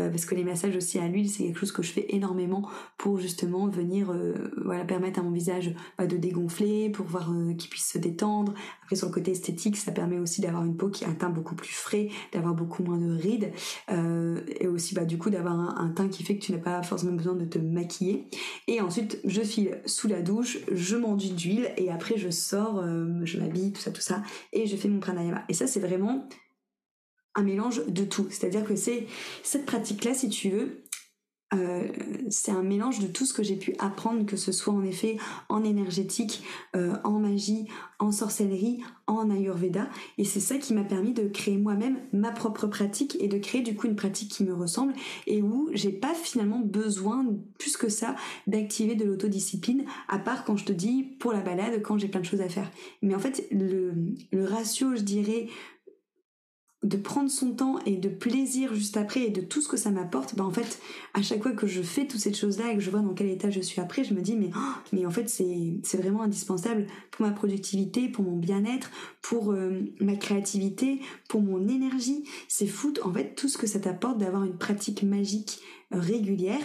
euh, 0.00 0.08
parce 0.10 0.24
que 0.24 0.34
les 0.34 0.44
massages 0.44 0.76
aussi 0.76 0.98
à 0.98 1.08
l'huile 1.08 1.28
c'est 1.28 1.44
quelque 1.44 1.58
chose 1.58 1.72
que 1.72 1.82
je 1.82 1.92
fais 1.92 2.06
énormément 2.10 2.68
pour 2.96 3.18
justement 3.18 3.68
venir 3.68 4.10
euh, 4.10 4.52
voilà 4.64 4.84
permettre 4.84 5.20
à 5.20 5.22
mon 5.22 5.30
visage 5.30 5.74
bah, 5.98 6.06
de 6.06 6.16
dégonfler 6.16 6.90
pour 6.90 7.06
voir 7.06 7.30
euh, 7.32 7.54
qu'il 7.54 7.70
puisse 7.70 7.90
se 7.92 7.98
détendre. 7.98 8.54
Après 8.82 8.96
sur 8.96 9.08
le 9.08 9.12
côté 9.12 9.32
esthétique 9.32 9.76
ça 9.76 9.92
permet 9.92 10.18
aussi 10.18 10.40
d'avoir 10.40 10.64
une 10.64 10.76
peau 10.76 10.88
qui 10.88 11.04
a 11.04 11.08
un 11.08 11.14
teint 11.14 11.30
beaucoup 11.30 11.54
plus 11.54 11.72
frais 11.72 12.08
d'avoir 12.32 12.54
beaucoup 12.54 12.82
moins 12.82 12.98
de 12.98 13.10
rides 13.10 13.52
et 14.60 14.66
aussi 14.66 14.94
bah 14.94 15.04
du 15.04 15.18
coup 15.18 15.30
d'avoir 15.30 15.78
un, 15.78 15.88
teint 15.90 16.08
qui 16.08 16.22
fait 16.22 16.36
que 16.36 16.44
tu 16.44 16.52
n'as 16.52 16.58
pas 16.58 16.82
forcément 16.82 17.12
besoin 17.12 17.34
de 17.34 17.44
te 17.44 17.58
maquiller. 17.58 18.26
Et 18.68 18.80
ensuite 18.80 19.20
je 19.24 19.40
file 19.42 19.80
sous 19.86 20.08
la 20.08 20.22
douche 20.22 20.58
je 20.72 20.96
m'enduis 20.96 21.30
d'huile 21.30 21.69
et 21.76 21.90
après 21.90 22.16
je 22.16 22.30
sors 22.30 22.82
je 23.24 23.38
m'habille 23.38 23.72
tout 23.72 23.80
ça 23.80 23.90
tout 23.90 24.00
ça 24.00 24.22
et 24.52 24.66
je 24.66 24.76
fais 24.76 24.88
mon 24.88 25.00
pranayama 25.00 25.44
et 25.48 25.54
ça 25.54 25.66
c'est 25.66 25.80
vraiment 25.80 26.28
un 27.34 27.42
mélange 27.42 27.86
de 27.86 28.04
tout. 28.04 28.26
C'est-à-dire 28.30 28.64
que 28.64 28.76
c'est 28.76 29.06
cette 29.42 29.66
pratique-là, 29.66 30.14
si 30.14 30.28
tu 30.28 30.50
veux, 30.50 30.82
euh, 31.52 31.88
c'est 32.28 32.52
un 32.52 32.62
mélange 32.62 33.00
de 33.00 33.06
tout 33.06 33.26
ce 33.26 33.34
que 33.34 33.42
j'ai 33.42 33.56
pu 33.56 33.74
apprendre, 33.78 34.24
que 34.24 34.36
ce 34.36 34.52
soit 34.52 34.72
en 34.72 34.84
effet 34.84 35.16
en 35.48 35.64
énergétique, 35.64 36.42
euh, 36.76 36.94
en 37.04 37.18
magie, 37.18 37.66
en 37.98 38.12
sorcellerie, 38.12 38.82
en 39.06 39.30
ayurveda. 39.30 39.88
Et 40.18 40.24
c'est 40.24 40.40
ça 40.40 40.58
qui 40.58 40.74
m'a 40.74 40.84
permis 40.84 41.12
de 41.12 41.28
créer 41.28 41.56
moi-même 41.56 41.98
ma 42.12 42.30
propre 42.30 42.66
pratique 42.66 43.16
et 43.20 43.28
de 43.28 43.38
créer 43.38 43.62
du 43.62 43.74
coup 43.74 43.88
une 43.88 43.96
pratique 43.96 44.30
qui 44.30 44.44
me 44.44 44.54
ressemble 44.54 44.92
et 45.26 45.42
où 45.42 45.68
j'ai 45.72 45.92
pas 45.92 46.14
finalement 46.14 46.60
besoin 46.60 47.26
plus 47.58 47.76
que 47.76 47.88
ça 47.88 48.14
d'activer 48.46 48.94
de 48.94 49.04
l'autodiscipline, 49.04 49.84
à 50.08 50.18
part 50.18 50.44
quand 50.44 50.56
je 50.56 50.64
te 50.64 50.72
dis 50.72 51.02
pour 51.18 51.32
la 51.32 51.40
balade, 51.40 51.82
quand 51.82 51.98
j'ai 51.98 52.08
plein 52.08 52.20
de 52.20 52.26
choses 52.26 52.40
à 52.40 52.48
faire. 52.48 52.70
Mais 53.02 53.14
en 53.14 53.18
fait, 53.18 53.46
le, 53.50 53.92
le 54.32 54.44
ratio, 54.44 54.94
je 54.94 55.02
dirais, 55.02 55.48
de 56.82 56.96
prendre 56.96 57.30
son 57.30 57.52
temps 57.52 57.78
et 57.84 57.96
de 57.96 58.08
plaisir 58.08 58.74
juste 58.74 58.96
après 58.96 59.24
et 59.24 59.30
de 59.30 59.42
tout 59.42 59.60
ce 59.60 59.68
que 59.68 59.76
ça 59.76 59.90
m'apporte, 59.90 60.34
bah 60.34 60.44
en 60.44 60.50
fait, 60.50 60.80
à 61.12 61.20
chaque 61.20 61.42
fois 61.42 61.52
que 61.52 61.66
je 61.66 61.82
fais 61.82 62.06
toutes 62.06 62.20
ces 62.20 62.32
choses-là 62.32 62.72
et 62.72 62.76
que 62.76 62.80
je 62.80 62.90
vois 62.90 63.00
dans 63.00 63.12
quel 63.12 63.28
état 63.28 63.50
je 63.50 63.60
suis 63.60 63.80
après, 63.80 64.02
je 64.02 64.14
me 64.14 64.22
dis 64.22 64.34
mais 64.36 64.50
oh, 64.56 64.72
mais 64.92 65.04
en 65.04 65.10
fait 65.10 65.28
c'est 65.28 65.96
vraiment 65.98 66.22
indispensable 66.22 66.86
pour 67.10 67.26
ma 67.26 67.32
productivité, 67.32 68.08
pour 68.08 68.24
mon 68.24 68.36
bien-être, 68.36 68.90
pour 69.20 69.52
euh, 69.52 69.80
ma 70.00 70.16
créativité, 70.16 71.00
pour 71.28 71.42
mon 71.42 71.68
énergie. 71.68 72.24
C'est 72.48 72.66
fou 72.66 72.94
en 73.04 73.12
fait 73.12 73.34
tout 73.34 73.48
ce 73.48 73.58
que 73.58 73.66
ça 73.66 73.78
t'apporte 73.78 74.18
d'avoir 74.18 74.44
une 74.44 74.56
pratique 74.56 75.02
magique 75.02 75.60
euh, 75.92 76.00
régulière 76.00 76.60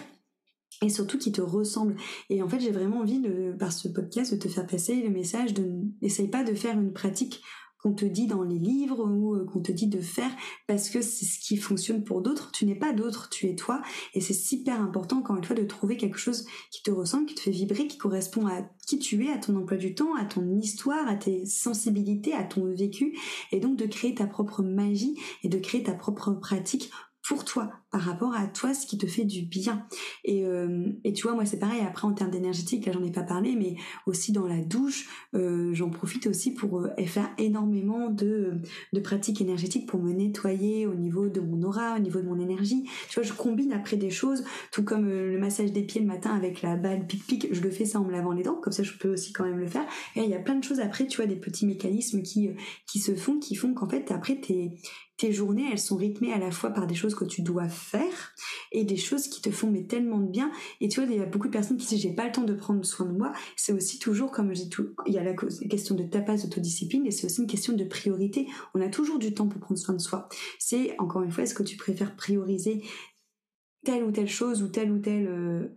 et 0.82 0.90
surtout 0.90 1.18
qui 1.18 1.32
te 1.32 1.42
ressemble. 1.42 1.96
Et 2.30 2.42
en 2.42 2.50
fait, 2.50 2.60
j'ai 2.60 2.72
vraiment 2.72 3.00
envie 3.00 3.20
de 3.20 3.54
par 3.58 3.72
ce 3.72 3.88
podcast 3.88 4.34
de 4.34 4.40
te 4.40 4.48
faire 4.48 4.68
passer 4.68 5.02
le 5.02 5.10
message 5.10 5.54
de 5.54 5.82
n'essaye 6.02 6.28
pas 6.28 6.44
de 6.44 6.54
faire 6.54 6.80
une 6.80 6.94
pratique 6.94 7.42
qu'on 7.86 7.94
te 7.94 8.06
dit 8.06 8.26
dans 8.26 8.42
les 8.42 8.58
livres 8.58 9.06
ou 9.06 9.36
euh, 9.36 9.46
qu'on 9.46 9.60
te 9.60 9.72
dit 9.72 9.86
de 9.86 10.02
faire 10.02 10.32
parce 10.66 10.90
que 10.90 11.04
c'est 11.04 11.26
ce 11.26 11.38
qui 11.38 11.56
fonctionne 11.56 12.04
pour 12.04 12.24
d'autres. 12.24 12.50
Tu 12.52 12.66
n'es 12.66 12.74
pas 12.74 12.94
d'autres, 12.94 13.30
tu 13.30 13.48
es 13.48 13.54
toi. 13.54 13.84
Et 14.16 14.22
c'est 14.22 14.34
super 14.34 14.82
important, 14.82 15.20
encore 15.20 15.36
une 15.36 15.44
fois, 15.44 15.56
de 15.56 15.64
trouver 15.66 15.96
quelque 15.96 16.18
chose 16.18 16.48
qui 16.72 16.82
te 16.82 16.90
ressemble, 16.90 17.28
qui 17.28 17.36
te 17.36 17.42
fait 17.42 17.52
vibrer, 17.52 17.86
qui 17.86 18.00
correspond 18.00 18.48
à 18.48 18.64
qui 18.88 18.98
tu 18.98 19.24
es, 19.24 19.32
à 19.32 19.38
ton 19.38 19.56
emploi 19.56 19.78
du 19.78 19.94
temps, 19.94 20.16
à 20.16 20.26
ton 20.26 20.58
histoire, 20.58 21.08
à 21.08 21.14
tes 21.14 21.46
sensibilités, 21.46 22.34
à 22.34 22.44
ton 22.44 22.66
vécu. 22.74 23.16
Et 23.52 23.60
donc 23.60 23.78
de 23.78 23.86
créer 23.86 24.16
ta 24.16 24.26
propre 24.26 24.64
magie 24.64 25.16
et 25.44 25.50
de 25.50 25.60
créer 25.60 25.84
ta 25.84 25.94
propre 25.94 26.32
pratique 26.32 26.90
pour 27.28 27.44
toi, 27.44 27.72
par 27.92 28.02
rapport 28.02 28.36
à 28.36 28.46
toi, 28.48 28.74
ce 28.74 28.86
qui 28.86 28.98
te 28.98 29.08
fait 29.08 29.26
du 29.26 29.42
bien. 29.42 29.88
Et, 30.24 30.46
euh, 30.46 30.86
et 31.04 31.14
tu 31.14 31.24
vois, 31.24 31.34
moi 31.34 31.46
c'est 31.46 31.58
pareil, 31.58 31.82
après 31.82 32.08
en 32.08 32.14
termes 32.14 32.30
d'énergétique, 32.30 32.86
là 32.86 32.92
j'en 32.92 33.04
ai 33.04 33.12
pas 33.12 33.24
parlé, 33.24 33.56
mais 33.56 33.76
aussi 34.06 34.32
dans 34.32 34.46
la 34.46 34.62
douche, 34.62 35.08
euh, 35.34 35.74
j'en 35.74 35.90
profite 35.90 36.28
aussi 36.28 36.54
pour 36.54 36.82
euh, 36.82 36.90
faire 37.06 37.30
énormément 37.38 38.10
de, 38.10 38.62
de 38.94 39.00
pratiques 39.00 39.42
énergétiques 39.42 39.88
pour 39.88 40.02
me 40.02 40.14
nettoyer 40.14 40.86
au 40.86 40.94
niveau 40.94 41.28
de 41.28 41.40
mon 41.42 41.64
aura, 41.64 41.96
au 41.96 42.00
niveau 42.00 42.22
de 42.22 42.28
mon 42.28 42.40
énergie. 42.40 42.84
Tu 43.10 43.20
vois, 43.20 43.24
je 43.24 43.34
combine 43.34 43.74
après 43.74 43.98
des 43.98 44.12
choses, 44.12 44.44
tout 44.72 44.84
comme 44.84 45.08
le 45.08 45.40
massage 45.40 45.72
des 45.72 45.84
pieds 45.84 46.02
le 46.02 46.08
matin 46.08 46.36
avec 46.36 46.62
la 46.62 46.76
balle 46.76 47.08
pic-pic, 47.08 47.48
je 47.52 47.62
le 47.62 47.72
fais 47.72 47.86
ça 47.86 48.00
en 48.00 48.04
me 48.04 48.12
lavant 48.12 48.34
les 48.34 48.44
dents, 48.44 48.60
comme 48.62 48.74
ça 48.74 48.84
je 48.84 48.94
peux 48.98 49.12
aussi 49.12 49.34
quand 49.34 49.46
même 49.46 49.60
le 49.60 49.68
faire. 49.68 49.86
Et 50.16 50.22
il 50.22 50.30
y 50.30 50.36
a 50.36 50.40
plein 50.40 50.56
de 50.56 50.64
choses 50.64 50.80
après, 50.80 51.08
tu 51.08 51.18
vois, 51.18 51.26
des 51.26 51.36
petits 51.36 51.66
mécanismes 51.66 52.22
qui, 52.22 52.52
qui 52.88 53.00
se 53.00 53.16
font, 53.16 53.40
qui 53.40 53.56
font 53.56 53.74
qu'en 53.74 53.90
fait 53.90 54.12
après 54.12 54.36
t'es 54.36 54.76
tes 55.18 55.32
journées, 55.32 55.68
elles 55.72 55.80
sont 55.80 55.96
rythmées 55.96 56.34
à 56.34 56.38
la 56.38 56.52
fois 56.52 56.72
par 56.72 56.88
des 56.88 56.96
choses 56.96 57.16
que 57.16 57.24
tu 57.24 57.42
dois 57.42 57.70
faire 57.70 58.34
et 58.72 58.84
des 58.84 58.98
choses 58.98 59.28
qui 59.28 59.42
te 59.42 59.50
font 59.50 59.72
mais 59.72 59.84
tellement 59.84 60.20
de 60.20 60.28
bien. 60.28 60.52
Et 60.82 60.90
tu 60.90 61.00
vois, 61.00 61.10
il 61.10 61.18
y 61.18 61.22
a 61.22 61.26
beaucoup 61.26 61.48
de 61.48 61.54
personnes 61.54 61.78
qui 61.78 61.88
disent 61.88 62.02
j'ai 62.02 62.14
pas 62.14 62.26
le 62.26 62.32
temps 62.32 62.44
de 62.44 62.54
prendre 62.54 62.84
soin 62.84 63.06
de 63.06 63.18
moi. 63.18 63.32
C'est 63.56 63.72
aussi 63.72 64.00
toujours, 64.00 64.32
comme 64.32 64.54
je 64.54 64.64
dis 64.64 64.70
tout, 64.70 64.90
il 65.06 65.14
y 65.14 65.18
a 65.18 65.24
la 65.24 65.34
question 65.34 65.96
de 65.96 66.04
tapas 66.04 66.38
d'autodiscipline 66.38 67.06
et 67.06 67.12
c'est 67.12 67.28
aussi 67.28 67.42
une 67.42 67.48
question 67.48 67.74
de 67.74 67.84
priorité. 67.84 68.48
On 68.74 68.82
a 68.82 68.90
toujours 68.90 69.20
du 69.20 69.34
temps 69.34 69.48
pour 69.48 69.62
prendre 69.62 69.80
soin 69.80 69.96
de 69.96 70.02
soi. 70.02 70.28
C'est, 70.60 71.00
encore 71.00 71.24
une 71.24 71.32
fois, 71.32 71.44
est-ce 71.44 71.56
que 71.56 71.64
tu 71.64 71.78
préfères 71.78 72.16
prioriser 72.16 72.84
telle 73.86 74.04
ou 74.04 74.12
telle 74.12 74.28
chose 74.28 74.64
ou 74.64 74.68
telle 74.68 74.92
ou 74.92 75.00
telle 75.00 75.28
euh, 75.28 75.68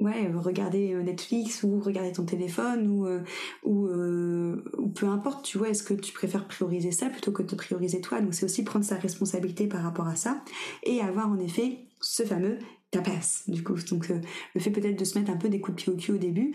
ouais, 0.00 0.30
regarder 0.34 0.92
euh, 0.92 1.02
Netflix 1.02 1.62
ou 1.62 1.80
regarder 1.80 2.12
ton 2.12 2.24
téléphone 2.24 2.88
ou 2.88 3.06
euh, 3.06 3.22
ou, 3.64 3.86
euh, 3.86 4.62
peu 4.94 5.06
importe, 5.06 5.44
tu 5.44 5.58
vois, 5.58 5.68
est-ce 5.68 5.82
que 5.82 5.94
tu 5.94 6.12
préfères 6.12 6.46
prioriser 6.46 6.92
ça 6.92 7.08
plutôt 7.08 7.32
que 7.32 7.42
de 7.42 7.54
prioriser 7.54 8.00
toi? 8.00 8.20
Donc 8.20 8.34
c'est 8.34 8.44
aussi 8.44 8.64
prendre 8.64 8.84
sa 8.84 8.96
responsabilité 8.96 9.66
par 9.66 9.82
rapport 9.82 10.08
à 10.08 10.16
ça 10.16 10.42
et 10.84 11.00
avoir 11.00 11.28
en 11.28 11.38
effet 11.38 11.78
ce 12.00 12.22
fameux 12.22 12.58
tapas 12.90 13.44
du 13.48 13.62
coup. 13.62 13.76
Donc 13.90 14.08
le 14.08 14.60
fait 14.60 14.70
peut-être 14.70 14.98
de 14.98 15.04
se 15.04 15.18
mettre 15.18 15.30
un 15.30 15.36
peu 15.36 15.48
des 15.48 15.60
coups 15.60 15.76
de 15.76 15.82
pied 15.82 15.92
au 15.92 15.96
cul 15.96 16.12
au 16.12 16.18
début, 16.18 16.54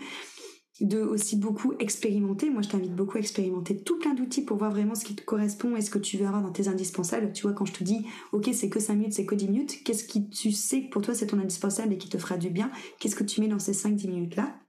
de 0.86 1.00
aussi 1.00 1.36
beaucoup 1.36 1.74
expérimenter. 1.78 2.50
Moi, 2.50 2.62
je 2.62 2.68
t'invite 2.68 2.94
beaucoup 2.94 3.16
à 3.16 3.20
expérimenter 3.20 3.76
tout 3.78 3.98
plein 3.98 4.14
d'outils 4.14 4.44
pour 4.44 4.56
voir 4.56 4.70
vraiment 4.70 4.94
ce 4.94 5.04
qui 5.04 5.14
te 5.14 5.22
correspond 5.22 5.76
et 5.76 5.80
ce 5.80 5.90
que 5.90 5.98
tu 5.98 6.16
veux 6.16 6.26
avoir 6.26 6.42
dans 6.42 6.52
tes 6.52 6.68
indispensables. 6.68 7.32
Tu 7.32 7.42
vois, 7.42 7.52
quand 7.52 7.64
je 7.64 7.72
te 7.72 7.84
dis, 7.84 8.06
ok, 8.32 8.50
c'est 8.52 8.68
que 8.68 8.80
5 8.80 8.94
minutes, 8.94 9.14
c'est 9.14 9.26
que 9.26 9.34
10 9.34 9.48
minutes, 9.48 9.84
qu'est-ce 9.84 10.04
qui 10.04 10.28
tu 10.28 10.52
sais 10.52 10.84
que 10.84 10.90
pour 10.90 11.02
toi 11.02 11.14
c'est 11.14 11.26
ton 11.26 11.38
indispensable 11.38 11.92
et 11.92 11.98
qui 11.98 12.08
te 12.08 12.18
fera 12.18 12.36
du 12.36 12.50
bien? 12.50 12.70
Qu'est-ce 12.98 13.16
que 13.16 13.24
tu 13.24 13.40
mets 13.40 13.48
dans 13.48 13.58
ces 13.58 13.72
5-10 13.72 14.08
minutes-là? 14.08 14.61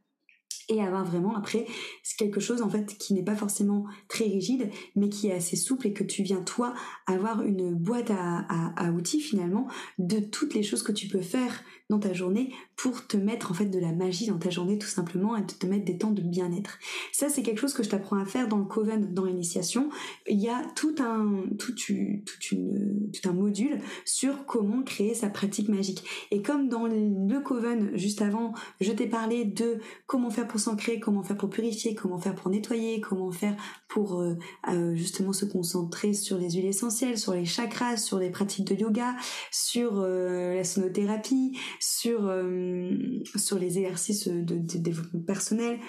Et 0.70 0.82
avoir 0.82 1.06
vraiment 1.06 1.36
après 1.36 1.66
quelque 2.18 2.40
chose 2.40 2.62
en 2.62 2.70
fait 2.70 2.98
qui 2.98 3.14
n'est 3.14 3.24
pas 3.24 3.36
forcément 3.36 3.86
très 4.08 4.26
rigide 4.26 4.70
mais 4.96 5.10
qui 5.10 5.28
est 5.28 5.34
assez 5.34 5.56
souple 5.56 5.88
et 5.88 5.94
que 5.94 6.04
tu 6.04 6.24
viens 6.24 6.42
toi 6.42 6.74
avoir 7.08 7.42
une 7.44 7.74
boîte 7.74 8.12
à, 8.12 8.46
à, 8.76 8.92
outils 8.92 9.22
finalement 9.22 9.68
de 9.98 10.20
toutes 10.20 10.54
les 10.54 10.64
choses 10.64 10.84
que 10.84 10.92
tu 10.92 11.08
peux 11.08 11.22
faire 11.22 11.64
dans 11.90 12.00
ta 12.00 12.14
journée 12.14 12.54
pour 12.76 13.08
te 13.08 13.18
mettre 13.18 13.52
en 13.52 13.54
fait 13.54 13.66
de 13.66 13.80
la 13.80 13.92
magie 13.92 14.28
dans 14.28 14.38
ta 14.38 14.50
journée 14.50 14.78
tout 14.78 14.88
simplement 14.88 15.36
et 15.36 15.46
te 15.46 15.66
mettre 15.66 15.86
des 15.86 15.98
temps 15.98 16.12
de 16.12 16.22
bien-être. 16.22 16.80
Ça 17.12 17.30
c'est 17.30 17.44
quelque 17.44 17.60
chose 17.60 17.74
que 17.74 17.84
je 17.84 17.90
t'apprends 17.90 18.18
à 18.18 18.26
faire 18.26 18.48
dans 18.48 18.58
le 18.58 18.66
Coven 18.66 19.14
dans 19.14 19.26
l'initiation. 19.26 19.90
Il 20.28 20.40
y 20.40 20.50
a 20.50 20.62
tout 20.76 20.96
un 21.00 21.44
tout, 21.60 21.74
tout, 21.74 21.94
une, 22.52 23.12
tout 23.12 23.30
un 23.30 23.34
module 23.34 23.80
sur 24.06 24.46
comment 24.46 24.82
créer 24.84 25.14
sa 25.14 25.30
pratique 25.30 25.70
magique. 25.70 26.04
Et 26.32 26.42
comme 26.42 26.70
dans 26.70 26.88
le 26.88 27.40
Coven 27.42 27.92
juste 27.96 28.22
avant, 28.22 28.54
je 28.82 28.92
t'ai 28.92 29.08
parlé 29.08 29.46
de 29.46 29.80
comment 30.08 30.30
faire 30.30 30.48
pour 30.48 30.53
s'ancrer, 30.60 31.00
comment 31.00 31.24
faire 31.24 31.38
pour 31.38 31.50
purifier, 31.50 31.96
comment 31.96 32.18
faire 32.18 32.36
pour 32.36 32.50
nettoyer, 32.50 33.02
comment 33.02 33.32
faire 33.32 33.56
pour 33.88 34.22
euh, 34.22 34.36
euh, 34.70 34.96
justement 34.96 35.34
se 35.34 35.46
concentrer 35.46 36.14
sur 36.14 36.38
les 36.38 36.52
huiles 36.52 36.66
essentielles, 36.66 37.18
sur 37.18 37.34
les 37.34 37.46
chakras, 37.46 37.98
sur 37.98 38.20
les 38.20 38.30
pratiques 38.30 38.68
de 38.68 38.76
yoga, 38.76 39.16
sur 39.52 40.00
euh, 40.00 40.56
la 40.56 40.64
sonothérapie, 40.64 41.58
sur 41.80 42.34
sur 43.36 43.60
les 43.60 43.78
exercices 43.78 44.28
de, 44.28 44.56
développement 44.78 45.22
personnel, 45.22 45.80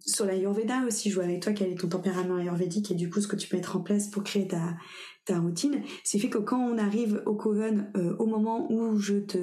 sur 0.00 0.24
l'ayurveda 0.24 0.84
aussi. 0.86 1.10
Je 1.10 1.14
vois 1.14 1.24
avec 1.24 1.42
toi 1.42 1.52
quel 1.52 1.72
est 1.72 1.80
ton 1.80 1.88
tempérament 1.88 2.36
ayurvédique 2.36 2.90
et 2.90 2.94
du 2.94 3.10
coup 3.10 3.20
ce 3.20 3.28
que 3.28 3.36
tu 3.36 3.48
peux 3.48 3.56
mettre 3.56 3.76
en 3.76 3.80
place 3.80 4.08
pour 4.08 4.22
créer 4.24 4.46
ta 4.46 4.76
ta 5.24 5.38
routine. 5.38 5.82
C'est 6.02 6.18
fait 6.18 6.30
que 6.30 6.38
quand 6.38 6.58
on 6.58 6.78
arrive 6.78 7.22
au 7.26 7.34
Coven, 7.34 7.92
au 8.18 8.26
moment 8.26 8.70
où 8.72 8.98
je 8.98 9.18
te 9.18 9.38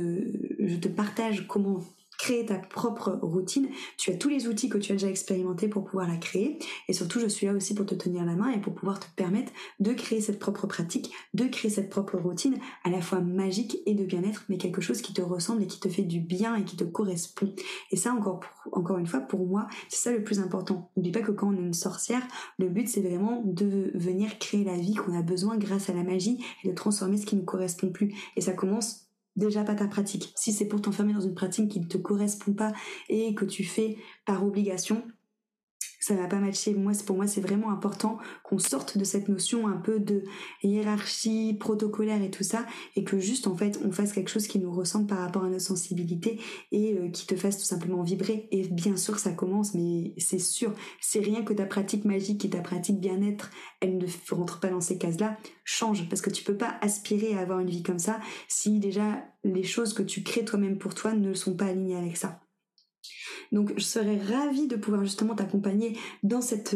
je 0.60 0.76
te 0.76 0.88
partage 0.88 1.48
comment 1.48 1.82
créer 2.20 2.46
ta 2.46 2.56
propre 2.56 3.18
routine. 3.22 3.70
Tu 3.98 4.12
as 4.12 4.16
tous 4.16 4.28
les 4.28 4.48
outils 4.48 4.68
que 4.70 4.78
tu 4.78 4.92
as 4.92 4.96
déjà 4.96 5.10
expérimentés 5.10 5.70
pour 5.70 5.86
pouvoir 5.86 6.08
la 6.08 6.18
créer. 6.18 6.60
Et 6.90 6.94
surtout, 6.94 7.20
je 7.20 7.28
suis 7.28 7.48
là 7.48 7.54
aussi 7.54 7.74
pour 7.74 7.86
te 7.86 7.96
tenir 7.96 8.26
la 8.26 8.36
main 8.36 8.52
et 8.52 8.60
pour 8.60 8.76
pouvoir 8.76 9.00
te 9.00 9.08
permettre 9.16 9.54
de 9.80 9.94
créer 9.94 10.20
cette 10.20 10.38
propre 10.38 10.68
pratique, 10.68 11.12
de 11.34 11.46
créer 11.46 11.72
cette 11.72 11.90
propre 11.90 12.18
routine 12.18 12.58
à 12.84 12.90
la 12.90 13.02
fois 13.02 13.22
magique 13.22 13.78
et 13.86 13.96
de 13.96 14.04
bien-être, 14.04 14.44
mais 14.50 14.58
quelque 14.58 14.82
chose 14.82 15.02
qui 15.02 15.14
te 15.14 15.22
ressemble 15.22 15.64
et 15.64 15.68
qui 15.68 15.80
te 15.80 15.88
fait 15.88 16.04
du 16.04 16.20
bien 16.20 16.56
et 16.56 16.66
qui 16.66 16.76
te 16.76 16.84
correspond. 16.84 17.56
Et 17.92 17.96
ça, 17.96 18.14
encore, 18.14 18.42
encore 18.74 18.98
une 18.98 19.08
fois, 19.08 19.22
pour 19.22 19.48
moi, 19.48 19.68
c'est 19.88 20.10
ça 20.10 20.12
le 20.12 20.24
plus 20.24 20.42
important. 20.42 20.92
N'oublie 20.98 21.12
pas 21.12 21.22
que 21.22 21.32
quand 21.32 21.48
on 21.48 21.56
est 21.56 21.62
une 21.62 21.74
sorcière, 21.74 22.28
le 22.58 22.68
but, 22.68 22.90
c'est 22.90 23.02
vraiment 23.02 23.42
de 23.46 23.92
venir 23.96 24.38
créer 24.40 24.66
la 24.66 24.76
vie 24.76 24.94
qu'on 24.94 25.18
a 25.18 25.22
besoin 25.22 25.58
grâce 25.58 25.90
à 25.90 25.94
la 25.94 26.04
magie 26.04 26.44
et 26.66 26.68
de 26.68 26.74
transformer 26.74 27.16
ce 27.16 27.26
qui 27.26 27.38
ne 27.38 27.44
correspond 27.44 27.92
plus. 27.92 28.14
Et 28.36 28.42
ça 28.42 28.52
commence 28.52 29.09
déjà 29.36 29.64
pas 29.64 29.76
ta 29.76 29.88
pratique. 29.88 30.34
Si 30.36 30.52
c'est 30.52 30.68
pour 30.68 30.82
t'enfermer 30.82 31.14
dans 31.14 31.22
une 31.22 31.36
pratique 31.36 31.72
qui 31.72 31.80
ne 31.80 31.88
te 31.88 31.98
correspond 31.98 32.54
pas 32.54 32.74
et 33.08 33.34
que 33.36 33.46
tu 33.46 33.64
fais 33.64 33.98
par 34.26 34.46
obligation, 34.46 35.04
ça 36.00 36.16
va 36.16 36.28
pas 36.28 36.40
matcher. 36.40 36.74
Moi, 36.74 36.94
pour 37.06 37.16
moi, 37.16 37.28
c'est 37.28 37.42
vraiment 37.42 37.72
important 37.72 38.18
qu'on 38.44 38.58
sorte 38.58 38.98
de 38.98 39.04
cette 39.04 39.28
notion 39.28 39.68
un 39.68 39.78
peu 39.78 40.00
de 40.00 40.24
hiérarchie 40.64 41.56
protocolaire 41.60 42.22
et 42.22 42.32
tout 42.32 42.44
ça, 42.44 42.66
et 42.96 43.04
que 43.04 43.20
juste 43.20 43.48
en 43.48 43.56
fait, 43.56 43.80
on 43.84 43.92
fasse 43.92 44.14
quelque 44.14 44.30
chose 44.30 44.48
qui 44.48 44.60
nous 44.60 44.72
ressemble 44.72 45.08
par 45.08 45.20
rapport 45.20 45.44
à 45.44 45.50
nos 45.50 45.60
sensibilités 45.60 46.40
et 46.72 46.98
euh, 46.98 47.10
qui 47.10 47.28
te 47.28 47.36
fasse 47.36 47.58
tout 47.58 47.66
simplement 47.66 48.02
vibrer. 48.04 48.48
Et 48.52 48.68
bien 48.68 48.98
sûr, 48.98 49.20
ça 49.20 49.32
commence, 49.32 49.74
mais 49.74 50.14
c'est 50.18 50.40
sûr, 50.40 50.74
c'est 51.02 51.20
rien 51.20 51.44
que 51.44 51.54
ta 51.54 51.66
pratique 51.66 52.06
magique 52.06 52.46
et 52.46 52.50
ta 52.50 52.62
pratique 52.62 53.00
bien-être, 53.00 53.52
elle 53.82 53.98
ne 53.98 54.06
rentre 54.32 54.60
pas 54.60 54.70
dans 54.70 54.82
ces 54.82 54.98
cases-là. 54.98 55.38
Change, 55.64 56.08
parce 56.10 56.22
que 56.22 56.30
tu 56.30 56.44
peux 56.44 56.58
pas 56.58 56.78
aspirer 56.82 57.36
à 57.36 57.42
avoir 57.42 57.60
une 57.60 57.70
vie 57.70 57.84
comme 57.84 58.00
ça 58.00 58.20
si 58.48 58.80
déjà 58.80 59.24
les 59.44 59.64
choses 59.64 59.94
que 59.94 60.04
tu 60.04 60.24
crées 60.24 60.46
toi-même 60.46 60.78
pour 60.78 60.96
toi 60.96 61.14
ne 61.14 61.34
sont 61.34 61.56
pas 61.56 61.66
alignées 61.66 61.96
avec 61.96 62.18
ça. 62.18 62.42
Donc 63.52 63.74
je 63.78 63.84
serais 63.84 64.18
ravie 64.18 64.68
de 64.68 64.76
pouvoir 64.76 65.04
justement 65.04 65.36
t'accompagner 65.36 65.98
dans 66.24 66.42
cette 66.42 66.76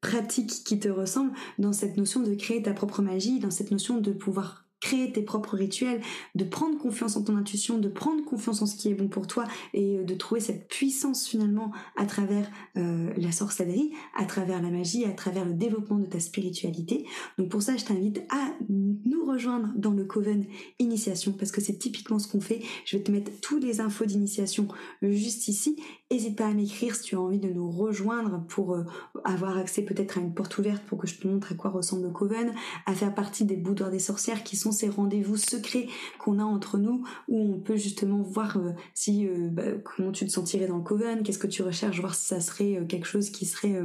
pratique 0.00 0.64
qui 0.64 0.78
te 0.78 0.88
ressemble, 0.88 1.32
dans 1.58 1.72
cette 1.72 1.96
notion 1.96 2.20
de 2.20 2.34
créer 2.34 2.62
ta 2.62 2.74
propre 2.74 3.02
magie, 3.02 3.38
dans 3.40 3.50
cette 3.50 3.70
notion 3.70 3.98
de 3.98 4.12
pouvoir 4.12 4.63
créer 4.84 5.10
tes 5.10 5.22
propres 5.22 5.56
rituels, 5.56 6.02
de 6.34 6.44
prendre 6.44 6.76
confiance 6.76 7.16
en 7.16 7.22
ton 7.24 7.36
intuition, 7.36 7.78
de 7.78 7.88
prendre 7.88 8.22
confiance 8.22 8.60
en 8.60 8.66
ce 8.66 8.76
qui 8.76 8.90
est 8.90 8.94
bon 8.94 9.08
pour 9.08 9.26
toi 9.26 9.44
et 9.72 9.96
euh, 9.96 10.04
de 10.04 10.14
trouver 10.14 10.42
cette 10.42 10.68
puissance 10.68 11.26
finalement 11.26 11.72
à 11.96 12.04
travers 12.04 12.46
euh, 12.76 13.10
la 13.16 13.32
sorcellerie, 13.32 13.92
à 14.14 14.26
travers 14.26 14.60
la 14.60 14.68
magie, 14.68 15.06
à 15.06 15.12
travers 15.12 15.46
le 15.46 15.54
développement 15.54 15.98
de 15.98 16.04
ta 16.04 16.20
spiritualité. 16.20 17.06
Donc 17.38 17.48
pour 17.48 17.62
ça, 17.62 17.78
je 17.78 17.84
t'invite 17.86 18.20
à 18.28 18.52
nous 18.68 19.24
rejoindre 19.24 19.70
dans 19.74 19.92
le 19.92 20.04
Coven 20.04 20.44
Initiation 20.78 21.32
parce 21.32 21.50
que 21.50 21.62
c'est 21.62 21.78
typiquement 21.78 22.18
ce 22.18 22.28
qu'on 22.28 22.40
fait. 22.40 22.60
Je 22.84 22.98
vais 22.98 23.02
te 23.02 23.10
mettre 23.10 23.30
toutes 23.40 23.64
les 23.64 23.80
infos 23.80 24.04
d'initiation 24.04 24.68
juste 25.00 25.48
ici. 25.48 25.76
N'hésite 26.10 26.36
pas 26.36 26.46
à 26.46 26.52
m'écrire 26.52 26.94
si 26.94 27.02
tu 27.02 27.16
as 27.16 27.20
envie 27.20 27.38
de 27.38 27.48
nous 27.48 27.70
rejoindre 27.70 28.44
pour 28.48 28.74
euh, 28.74 28.84
avoir 29.24 29.56
accès 29.56 29.82
peut-être 29.82 30.18
à 30.18 30.20
une 30.20 30.34
porte 30.34 30.58
ouverte 30.58 30.82
pour 30.84 30.98
que 30.98 31.06
je 31.06 31.18
te 31.18 31.26
montre 31.26 31.52
à 31.52 31.54
quoi 31.54 31.70
ressemble 31.70 32.04
le 32.04 32.10
Coven, 32.10 32.54
à 32.86 32.94
faire 32.94 33.14
partie 33.14 33.44
des 33.44 33.56
boudoirs 33.56 33.90
des 33.90 33.98
sorcières 33.98 34.44
qui 34.44 34.56
sont 34.56 34.70
ces 34.74 34.88
rendez-vous 34.88 35.36
secrets 35.36 35.86
qu'on 36.18 36.38
a 36.38 36.44
entre 36.44 36.78
nous 36.78 37.04
où 37.28 37.40
on 37.40 37.60
peut 37.60 37.76
justement 37.76 38.22
voir 38.22 38.58
euh, 38.58 38.72
si 38.92 39.26
euh, 39.26 39.48
bah, 39.50 39.62
comment 39.82 40.12
tu 40.12 40.26
te 40.26 40.30
sentirais 40.30 40.66
dans 40.66 40.78
le 40.78 40.82
coven, 40.82 41.22
qu'est-ce 41.22 41.38
que 41.38 41.46
tu 41.46 41.62
recherches, 41.62 42.00
voir 42.00 42.14
si 42.14 42.26
ça 42.26 42.40
serait 42.40 42.76
euh, 42.76 42.84
quelque 42.84 43.06
chose 43.06 43.30
qui 43.30 43.46
serait 43.46 43.80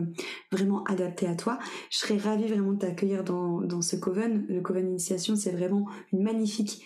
vraiment 0.51 0.83
adapté 0.83 1.27
à 1.27 1.35
toi. 1.35 1.59
Je 1.89 1.97
serais 1.99 2.17
ravie 2.17 2.47
vraiment 2.47 2.73
de 2.73 2.79
t'accueillir 2.79 3.23
dans, 3.23 3.81
ce 3.81 3.95
coven. 3.95 4.45
Le 4.49 4.61
coven 4.61 4.89
initiation, 4.89 5.35
c'est 5.35 5.51
vraiment 5.51 5.87
une 6.11 6.23
magnifique 6.23 6.83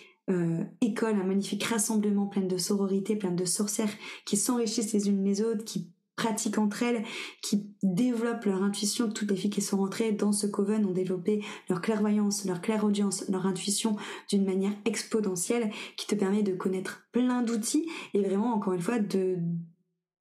école, 0.80 1.16
un 1.16 1.24
magnifique 1.24 1.64
rassemblement 1.64 2.26
plein 2.26 2.42
de 2.42 2.56
sororité, 2.56 3.16
plein 3.16 3.32
de 3.32 3.44
sorcières 3.44 3.90
qui 4.24 4.36
s'enrichissent 4.36 4.92
les 4.92 5.08
unes 5.08 5.24
les 5.24 5.42
autres, 5.42 5.64
qui 5.64 5.90
pratiquent 6.16 6.58
entre 6.58 6.82
elles, 6.82 7.04
qui 7.42 7.66
développent 7.82 8.44
leur 8.44 8.62
intuition. 8.62 9.10
Toutes 9.10 9.30
les 9.30 9.36
filles 9.36 9.50
qui 9.50 9.62
sont 9.62 9.78
rentrées 9.78 10.12
dans 10.12 10.32
ce 10.32 10.46
coven 10.46 10.86
ont 10.86 10.92
développé 10.92 11.42
leur 11.68 11.80
clairvoyance, 11.80 12.44
leur 12.44 12.60
clairaudience, 12.60 13.28
leur 13.28 13.46
intuition 13.46 13.96
d'une 14.28 14.44
manière 14.44 14.72
exponentielle 14.84 15.70
qui 15.96 16.06
te 16.06 16.14
permet 16.14 16.42
de 16.42 16.54
connaître 16.54 17.06
plein 17.12 17.42
d'outils 17.42 17.88
et 18.14 18.20
vraiment, 18.20 18.54
encore 18.54 18.74
une 18.74 18.82
fois, 18.82 18.98
de 18.98 19.38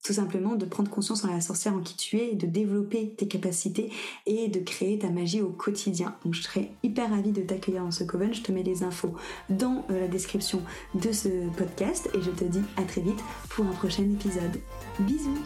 tout 0.04 0.14
simplement 0.14 0.56
de 0.56 0.66
prendre 0.66 0.92
conscience 0.92 1.24
en 1.24 1.30
la 1.30 1.40
sorcière 1.40 1.74
en 1.74 1.80
qui 1.80 1.96
tu 1.96 2.18
es, 2.18 2.36
de 2.36 2.46
développer 2.46 3.16
tes 3.16 3.28
capacités 3.28 3.90
et 4.26 4.50
de 4.50 4.60
créer 4.60 5.00
ta 5.00 5.10
magie 5.10 5.42
au 5.42 5.50
quotidien. 5.50 6.16
Donc 6.24 6.34
je 6.34 6.42
serais 6.42 6.72
hyper 6.84 7.10
ravie 7.10 7.32
de 7.32 7.42
t'accueillir 7.42 7.84
dans 7.84 7.92
ce 7.92 8.04
coven. 8.04 8.34
Je 8.34 8.42
te 8.42 8.52
mets 8.52 8.64
les 8.64 8.84
infos 8.84 9.14
dans 9.50 9.86
euh, 9.90 10.02
la 10.02 10.08
description 10.08 10.62
de 10.94 11.12
ce 11.12 11.50
podcast 11.58 12.10
et 12.14 12.22
je 12.22 12.32
te 12.32 12.44
dis 12.44 12.62
à 12.76 12.84
très 12.84 13.02
vite 13.02 13.24
pour 13.50 13.66
un 13.66 13.72
prochain 13.72 14.04
épisode. 14.04 14.60
Bisous 15.00 15.40